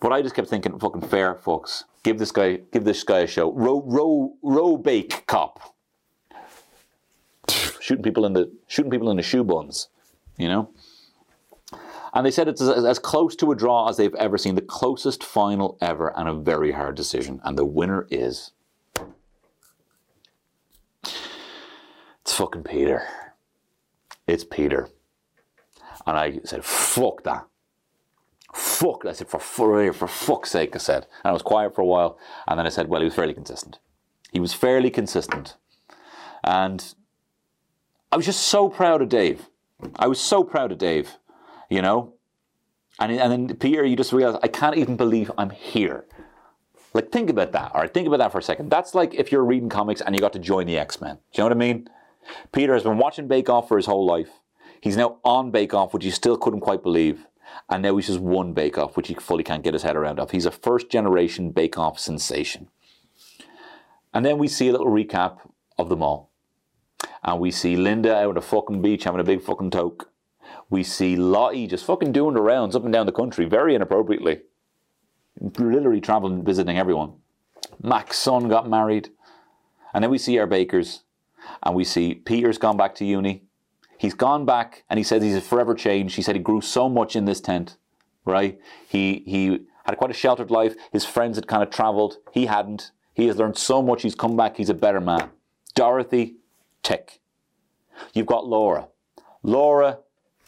But 0.00 0.12
I 0.12 0.22
just 0.22 0.34
kept 0.34 0.48
thinking, 0.48 0.78
fucking 0.78 1.02
fair 1.02 1.34
fucks. 1.34 1.84
Give 2.02 2.18
this 2.18 2.30
guy, 2.30 2.60
give 2.72 2.84
this 2.84 3.02
guy 3.02 3.20
a 3.20 3.26
show. 3.26 3.52
Row, 3.52 3.82
row, 3.86 4.34
row 4.42 4.76
bake 4.76 5.26
cop. 5.26 5.74
shooting 7.80 8.02
people 8.02 8.26
in 8.26 8.32
the 8.32 8.52
shooting 8.66 8.90
people 8.90 9.10
in 9.10 9.16
the 9.16 9.22
choux 9.22 9.42
buns, 9.42 9.88
you 10.36 10.48
know. 10.48 10.70
And 12.12 12.24
they 12.24 12.30
said 12.30 12.48
it's 12.48 12.62
as, 12.62 12.84
as, 12.84 12.98
close 12.98 13.36
to 13.36 13.52
a 13.52 13.56
draw 13.56 13.88
as 13.88 13.98
they've 13.98 14.14
ever 14.14 14.38
seen, 14.38 14.54
the 14.54 14.62
closest 14.62 15.22
final 15.22 15.76
ever, 15.82 16.16
and 16.16 16.28
a 16.28 16.34
very 16.34 16.72
hard 16.72 16.94
decision. 16.94 17.40
And 17.44 17.58
the 17.58 17.64
winner 17.64 18.06
is. 18.10 18.52
It's 21.04 22.32
fucking 22.32 22.62
Peter. 22.62 23.06
It's 24.26 24.44
Peter. 24.44 24.88
And 26.06 26.16
I 26.16 26.40
said, 26.44 26.64
fuck 26.64 27.22
that 27.24 27.46
fuck. 28.56 29.04
I 29.06 29.12
said, 29.12 29.28
for, 29.28 29.38
for, 29.38 29.80
eh, 29.80 29.92
for 29.92 30.08
fuck's 30.08 30.50
sake, 30.50 30.74
I 30.74 30.78
said. 30.78 31.06
And 31.22 31.30
I 31.30 31.32
was 31.32 31.42
quiet 31.42 31.74
for 31.74 31.82
a 31.82 31.86
while. 31.86 32.18
And 32.48 32.58
then 32.58 32.66
I 32.66 32.70
said, 32.70 32.88
well, 32.88 33.00
he 33.00 33.04
was 33.04 33.14
fairly 33.14 33.34
consistent. 33.34 33.78
He 34.32 34.40
was 34.40 34.52
fairly 34.52 34.90
consistent. 34.90 35.56
And 36.42 36.94
I 38.10 38.16
was 38.16 38.26
just 38.26 38.42
so 38.42 38.68
proud 38.68 39.02
of 39.02 39.08
Dave. 39.08 39.48
I 39.96 40.06
was 40.06 40.20
so 40.20 40.42
proud 40.42 40.72
of 40.72 40.78
Dave, 40.78 41.18
you 41.68 41.82
know? 41.82 42.14
And, 42.98 43.12
and 43.12 43.30
then, 43.30 43.56
Peter, 43.56 43.84
you 43.84 43.94
just 43.94 44.12
realize, 44.12 44.40
I 44.42 44.48
can't 44.48 44.76
even 44.76 44.96
believe 44.96 45.30
I'm 45.36 45.50
here. 45.50 46.06
Like, 46.94 47.12
think 47.12 47.28
about 47.28 47.52
that. 47.52 47.74
All 47.74 47.82
right, 47.82 47.92
think 47.92 48.06
about 48.06 48.18
that 48.18 48.32
for 48.32 48.38
a 48.38 48.42
second. 48.42 48.70
That's 48.70 48.94
like 48.94 49.12
if 49.12 49.30
you're 49.30 49.44
reading 49.44 49.68
comics 49.68 50.00
and 50.00 50.14
you 50.14 50.20
got 50.20 50.32
to 50.32 50.38
join 50.38 50.66
the 50.66 50.78
X 50.78 50.98
Men. 50.98 51.16
Do 51.16 51.20
you 51.34 51.42
know 51.42 51.48
what 51.48 51.52
I 51.52 51.58
mean? 51.58 51.88
Peter 52.52 52.72
has 52.72 52.84
been 52.84 52.96
watching 52.96 53.28
Bake 53.28 53.50
Off 53.50 53.68
for 53.68 53.76
his 53.76 53.84
whole 53.84 54.06
life. 54.06 54.30
He's 54.80 54.96
now 54.96 55.18
on 55.22 55.50
Bake 55.50 55.74
Off, 55.74 55.92
which 55.92 56.04
he 56.04 56.10
still 56.10 56.38
couldn't 56.38 56.60
quite 56.60 56.82
believe 56.82 57.26
and 57.68 57.82
now 57.82 57.96
he's 57.96 58.06
just 58.06 58.20
one 58.20 58.52
Bake 58.52 58.78
Off, 58.78 58.96
which 58.96 59.08
he 59.08 59.14
fully 59.14 59.44
can't 59.44 59.64
get 59.64 59.74
his 59.74 59.82
head 59.82 59.96
around. 59.96 60.18
Of 60.18 60.30
he's 60.30 60.46
a 60.46 60.50
first 60.50 60.88
generation 60.88 61.50
Bake 61.50 61.78
Off 61.78 61.98
sensation. 61.98 62.68
And 64.14 64.24
then 64.24 64.38
we 64.38 64.48
see 64.48 64.68
a 64.68 64.72
little 64.72 64.86
recap 64.86 65.38
of 65.78 65.88
them 65.88 66.02
all, 66.02 66.30
and 67.22 67.38
we 67.38 67.50
see 67.50 67.76
Linda 67.76 68.16
out 68.16 68.28
on 68.28 68.34
the 68.34 68.40
fucking 68.40 68.80
beach 68.80 69.04
having 69.04 69.20
a 69.20 69.24
big 69.24 69.42
fucking 69.42 69.70
toke. 69.70 70.10
We 70.70 70.82
see 70.82 71.16
Lottie 71.16 71.66
just 71.66 71.84
fucking 71.84 72.12
doing 72.12 72.34
the 72.34 72.40
rounds 72.40 72.74
up 72.74 72.84
and 72.84 72.92
down 72.92 73.06
the 73.06 73.12
country 73.12 73.44
very 73.44 73.74
inappropriately, 73.74 74.40
literally 75.38 76.00
traveling, 76.00 76.44
visiting 76.44 76.78
everyone. 76.78 77.14
Mac's 77.82 78.18
son 78.18 78.48
got 78.48 78.68
married, 78.68 79.10
and 79.92 80.02
then 80.02 80.10
we 80.10 80.18
see 80.18 80.38
our 80.38 80.46
bakers, 80.46 81.02
and 81.62 81.74
we 81.74 81.84
see 81.84 82.14
Peter's 82.14 82.58
gone 82.58 82.76
back 82.76 82.94
to 82.96 83.04
uni. 83.04 83.45
He's 83.98 84.14
gone 84.14 84.44
back 84.44 84.84
and 84.88 84.98
he 84.98 85.04
says 85.04 85.22
he's 85.22 85.46
forever 85.46 85.74
changed. 85.74 86.16
He 86.16 86.22
said 86.22 86.36
he 86.36 86.42
grew 86.42 86.60
so 86.60 86.88
much 86.88 87.16
in 87.16 87.24
this 87.24 87.40
tent, 87.40 87.76
right? 88.24 88.58
He 88.88 89.22
he 89.26 89.66
had 89.84 89.96
quite 89.96 90.10
a 90.10 90.14
sheltered 90.14 90.50
life. 90.50 90.74
His 90.92 91.04
friends 91.04 91.36
had 91.36 91.46
kind 91.46 91.62
of 91.62 91.70
traveled. 91.70 92.18
He 92.32 92.46
hadn't. 92.46 92.90
He 93.14 93.26
has 93.28 93.36
learned 93.36 93.56
so 93.56 93.80
much. 93.80 94.02
He's 94.02 94.14
come 94.14 94.36
back. 94.36 94.56
He's 94.56 94.68
a 94.68 94.74
better 94.74 95.00
man. 95.00 95.30
Dorothy, 95.74 96.36
Tick. 96.82 97.20
You've 98.12 98.26
got 98.26 98.46
Laura. 98.46 98.88
Laura 99.42 99.98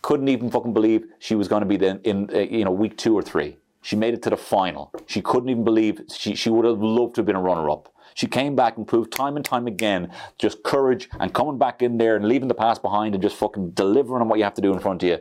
couldn't 0.03 0.29
even 0.29 0.51
fucking 0.51 0.75
believe 0.75 1.05
she 1.19 1.35
was 1.35 1.49
going 1.49 1.67
to 1.67 1.67
be 1.67 1.85
in 1.85 2.29
uh, 2.35 2.39
you 2.39 2.65
know 2.65 2.71
week 2.71 2.97
two 2.97 3.15
or 3.15 3.23
three. 3.23 3.57
She 3.83 3.97
made 3.97 4.13
it 4.13 4.23
to 4.23 4.31
the 4.31 4.37
final. 4.37 4.93
She 5.07 5.23
couldn't 5.23 5.49
even 5.49 5.65
believe 5.65 6.03
she, 6.15 6.35
she 6.35 6.51
would 6.51 6.65
have 6.65 6.83
loved 6.83 7.15
to 7.15 7.21
have 7.21 7.27
been 7.27 7.37
a 7.37 7.41
runner 7.41 7.71
up. 7.71 7.93
She 8.19 8.27
came 8.27 8.57
back 8.57 8.77
and 8.77 8.85
proved 8.85 9.13
time 9.13 9.37
and 9.37 9.45
time 9.45 9.69
again 9.69 10.11
just 10.39 10.65
courage 10.65 11.09
and 11.21 11.33
coming 11.33 11.57
back 11.57 11.83
in 11.83 11.99
there 11.99 12.17
and 12.17 12.27
leaving 12.27 12.49
the 12.49 12.55
past 12.55 12.83
behind 12.83 13.15
and 13.15 13.23
just 13.23 13.37
fucking 13.37 13.71
delivering 13.71 14.23
on 14.23 14.29
what 14.29 14.39
you 14.39 14.45
have 14.45 14.55
to 14.55 14.61
do 14.61 14.73
in 14.73 14.81
front 14.81 15.05
of 15.05 15.09
you. 15.09 15.19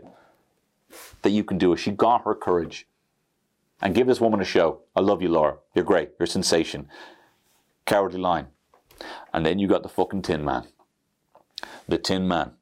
That 1.21 1.29
you 1.29 1.43
can 1.43 1.59
do 1.59 1.73
it. 1.73 1.77
She 1.77 1.91
got 1.91 2.23
her 2.23 2.33
courage. 2.33 2.87
And 3.83 3.93
give 3.93 4.07
this 4.07 4.19
woman 4.19 4.41
a 4.41 4.43
show. 4.43 4.81
I 4.95 5.01
love 5.01 5.21
you, 5.21 5.29
Laura. 5.29 5.57
You're 5.75 5.85
great. 5.85 6.13
You're 6.17 6.25
a 6.25 6.27
sensation. 6.27 6.89
Cowardly 7.85 8.19
Lion. 8.19 8.47
And 9.31 9.45
then 9.45 9.59
you 9.59 9.67
got 9.67 9.83
the 9.83 9.89
fucking 9.89 10.23
Tin 10.23 10.43
Man. 10.43 10.67
The 11.87 11.99
Tin 11.99 12.27
Man, 12.27 12.53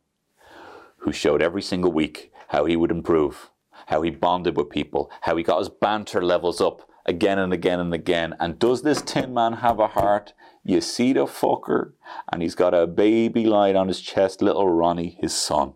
who 0.97 1.13
showed 1.13 1.41
every 1.41 1.61
single 1.61 1.93
week 1.93 2.33
how 2.49 2.65
he 2.65 2.75
would 2.75 2.91
improve, 2.91 3.51
how 3.85 4.01
he 4.01 4.09
bonded 4.09 4.57
with 4.57 4.69
people, 4.69 5.09
how 5.21 5.37
he 5.37 5.43
got 5.43 5.59
his 5.59 5.69
banter 5.69 6.21
levels 6.21 6.59
up 6.59 6.89
again 7.05 7.39
and 7.39 7.53
again 7.53 7.79
and 7.79 7.93
again. 7.93 8.35
And 8.39 8.59
does 8.59 8.81
this 8.81 9.01
Tin 9.01 9.33
Man 9.33 9.53
have 9.53 9.79
a 9.79 9.87
heart? 9.87 10.33
You 10.63 10.81
see 10.81 11.13
the 11.13 11.25
fucker, 11.25 11.91
and 12.31 12.41
he's 12.41 12.55
got 12.55 12.73
a 12.73 12.87
baby 12.87 13.45
lying 13.45 13.75
on 13.75 13.87
his 13.87 14.01
chest, 14.01 14.41
little 14.41 14.67
Ronnie, 14.67 15.17
his 15.21 15.33
son. 15.33 15.73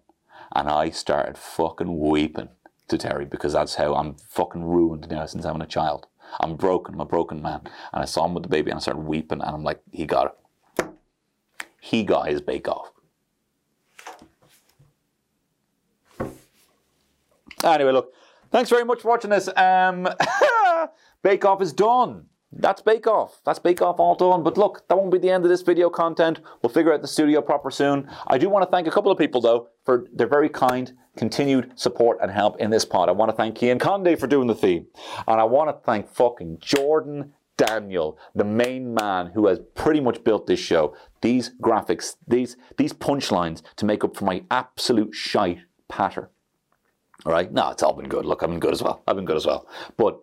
And 0.56 0.68
I 0.68 0.90
started 0.90 1.38
fucking 1.38 2.00
weeping 2.00 2.50
to 2.88 2.98
Terry 2.98 3.26
because 3.26 3.54
that's 3.54 3.76
how 3.76 3.94
I'm 3.94 4.16
fucking 4.16 4.64
ruined 4.64 5.08
now 5.10 5.28
since 5.28 5.46
having 5.46 5.62
a 5.62 5.68
child. 5.68 6.08
I'm 6.40 6.56
broken, 6.56 6.96
I'm 6.96 7.02
a 7.02 7.06
broken 7.06 7.42
man. 7.42 7.62
And 7.94 8.02
I 8.02 8.06
saw 8.06 8.26
him 8.26 8.34
with 8.34 8.44
the 8.44 8.50
baby 8.50 8.72
and 8.72 8.78
I 8.78 8.82
started 8.82 9.02
weeping 9.02 9.42
and 9.42 9.50
I'm 9.56 9.64
like, 9.64 9.80
he 9.92 10.06
got 10.06 10.36
it. 10.78 10.86
He 11.80 12.04
got 12.04 12.28
his 12.28 12.42
bake 12.42 12.68
off. 12.68 12.92
Anyway, 17.64 17.92
look, 17.92 18.14
thanks 18.52 18.70
very 18.70 18.86
much 18.86 19.02
for 19.02 19.10
watching 19.10 19.30
this. 19.30 19.50
Um, 19.56 20.08
bake 21.24 21.46
Off 21.46 21.62
is 21.62 21.74
done. 21.74 22.26
That's 22.52 22.82
Bake 22.82 23.06
Off. 23.06 23.42
That's 23.46 23.60
Bake 23.60 23.82
Off 23.82 24.00
all 24.00 24.16
done. 24.16 24.42
But 24.42 24.58
look, 24.58 24.88
that 24.88 24.98
won't 24.98 25.12
be 25.12 25.20
the 25.20 25.30
end 25.30 25.44
of 25.44 25.50
this 25.50 25.62
video 25.62 25.90
content. 25.90 26.40
We'll 26.62 26.72
figure 26.72 26.92
out 26.92 27.02
the 27.02 27.08
studio 27.08 27.42
proper 27.42 27.70
soon. 27.70 28.10
I 28.26 28.40
do 28.40 28.50
want 28.50 28.66
to 28.66 28.72
thank 28.72 28.88
a 28.88 28.92
couple 28.92 29.12
of 29.12 29.20
people, 29.20 29.40
though, 29.40 29.68
for 29.86 30.08
their 30.12 30.28
very 30.28 30.50
kind, 30.50 30.92
continued 31.16 31.72
support 31.76 32.18
and 32.22 32.32
help 32.32 32.60
in 32.60 32.72
this 32.72 32.86
pod. 32.86 33.08
I 33.08 33.12
want 33.12 33.30
to 33.30 33.38
thank 33.38 33.60
Cian 33.60 33.78
Conde 33.78 34.20
for 34.20 34.26
doing 34.26 34.48
the 34.48 34.56
theme. 34.56 34.88
And 35.28 35.40
I 35.40 35.44
want 35.44 35.70
to 35.70 35.86
thank 35.86 36.10
fucking 36.10 36.58
Jordan 36.60 37.34
Daniel, 37.56 38.18
the 38.34 38.46
main 38.46 38.94
man 38.96 39.28
who 39.28 39.46
has 39.48 39.60
pretty 39.76 40.00
much 40.00 40.24
built 40.24 40.48
this 40.48 40.60
show. 40.60 40.96
These 41.22 41.52
graphics, 41.62 42.16
these, 42.28 42.58
these 42.78 42.94
punchlines 42.94 43.62
to 43.76 43.86
make 43.86 44.04
up 44.04 44.16
for 44.16 44.26
my 44.26 44.44
absolute 44.50 45.14
shite 45.14 45.60
patter. 45.88 46.32
All 47.26 47.34
right? 47.34 47.52
No, 47.52 47.70
it's 47.70 47.84
all 47.84 47.94
been 47.94 48.10
good. 48.10 48.26
Look, 48.26 48.42
I've 48.42 48.50
been 48.50 48.60
good 48.60 48.74
as 48.74 48.82
well. 48.82 49.04
I've 49.06 49.18
been 49.18 49.26
good 49.26 49.38
as 49.38 49.46
well. 49.46 49.68
But 49.98 50.20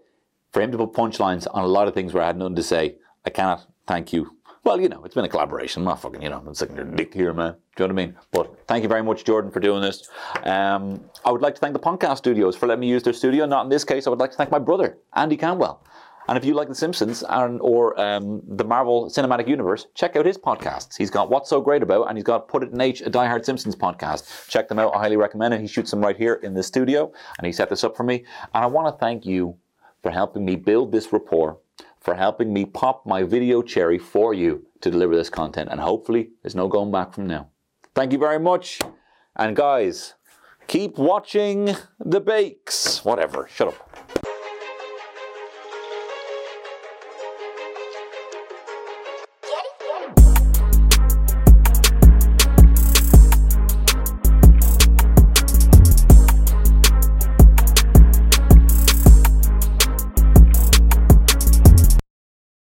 for 0.56 0.62
him 0.62 0.72
to 0.72 0.78
put 0.78 0.94
punchlines 0.94 1.46
on 1.52 1.64
a 1.64 1.66
lot 1.66 1.86
of 1.86 1.92
things 1.92 2.14
where 2.14 2.22
I 2.22 2.28
had 2.28 2.38
nothing 2.38 2.56
to 2.56 2.62
say, 2.62 2.96
I 3.26 3.28
cannot 3.28 3.66
thank 3.86 4.10
you. 4.10 4.38
Well, 4.64 4.80
you 4.80 4.88
know, 4.88 5.04
it's 5.04 5.14
been 5.14 5.26
a 5.26 5.28
collaboration. 5.28 5.82
I'm 5.82 5.84
not 5.84 6.00
fucking, 6.00 6.22
you 6.22 6.30
know, 6.30 6.42
I'm 6.46 6.54
sticking 6.54 6.76
your 6.76 6.86
dick 6.86 7.12
here, 7.12 7.34
man. 7.34 7.56
Do 7.76 7.82
you 7.82 7.88
know 7.88 7.94
what 7.94 8.02
I 8.02 8.06
mean? 8.06 8.16
But 8.32 8.66
thank 8.66 8.82
you 8.82 8.88
very 8.88 9.02
much, 9.02 9.26
Jordan, 9.26 9.50
for 9.50 9.60
doing 9.60 9.82
this. 9.82 10.08
Um, 10.44 11.04
I 11.26 11.30
would 11.30 11.42
like 11.42 11.56
to 11.56 11.60
thank 11.60 11.74
the 11.74 11.78
Podcast 11.78 12.16
Studios 12.16 12.56
for 12.56 12.66
letting 12.66 12.80
me 12.80 12.88
use 12.88 13.02
their 13.02 13.12
studio. 13.12 13.44
Not 13.44 13.64
in 13.64 13.68
this 13.68 13.84
case. 13.84 14.06
I 14.06 14.10
would 14.10 14.18
like 14.18 14.30
to 14.30 14.36
thank 14.38 14.50
my 14.50 14.58
brother, 14.58 14.96
Andy 15.14 15.36
Cantwell. 15.36 15.84
And 16.26 16.38
if 16.38 16.44
you 16.46 16.54
like 16.54 16.68
The 16.68 16.74
Simpsons 16.74 17.22
and, 17.28 17.60
or 17.60 18.00
um, 18.00 18.40
the 18.48 18.64
Marvel 18.64 19.10
Cinematic 19.10 19.46
Universe, 19.46 19.88
check 19.94 20.16
out 20.16 20.24
his 20.24 20.38
podcasts. 20.38 20.96
He's 20.96 21.10
got 21.10 21.28
What's 21.28 21.50
So 21.50 21.60
Great 21.60 21.82
About, 21.82 22.08
and 22.08 22.16
he's 22.16 22.24
got 22.24 22.48
Put 22.48 22.62
It 22.62 22.72
in 22.72 22.80
H, 22.80 23.02
a 23.02 23.10
Die 23.10 23.26
Hard 23.26 23.44
Simpsons 23.44 23.76
podcast. 23.76 24.48
Check 24.48 24.68
them 24.68 24.78
out. 24.78 24.94
I 24.94 25.00
highly 25.00 25.18
recommend 25.18 25.52
it. 25.52 25.60
He 25.60 25.66
shoots 25.66 25.90
them 25.90 26.00
right 26.00 26.16
here 26.16 26.40
in 26.42 26.54
the 26.54 26.62
studio, 26.62 27.12
and 27.36 27.46
he 27.46 27.52
set 27.52 27.68
this 27.68 27.84
up 27.84 27.94
for 27.94 28.04
me. 28.04 28.24
And 28.54 28.64
I 28.64 28.66
want 28.66 28.88
to 28.88 28.98
thank 28.98 29.26
you 29.26 29.58
for 30.06 30.12
helping 30.12 30.44
me 30.44 30.54
build 30.54 30.92
this 30.92 31.12
rapport, 31.12 31.58
for 31.98 32.14
helping 32.14 32.52
me 32.52 32.64
pop 32.64 33.04
my 33.06 33.24
video 33.24 33.60
cherry 33.60 33.98
for 33.98 34.32
you 34.32 34.64
to 34.80 34.88
deliver 34.88 35.16
this 35.16 35.28
content. 35.28 35.68
And 35.68 35.80
hopefully, 35.80 36.30
there's 36.42 36.54
no 36.54 36.68
going 36.68 36.92
back 36.92 37.12
from 37.12 37.26
now. 37.26 37.48
Thank 37.92 38.12
you 38.12 38.18
very 38.18 38.38
much. 38.38 38.78
And 39.34 39.56
guys, 39.56 40.14
keep 40.68 40.96
watching 40.96 41.74
the 41.98 42.20
bakes. 42.20 43.04
Whatever. 43.04 43.48
Shut 43.52 43.66
up. 43.66 43.95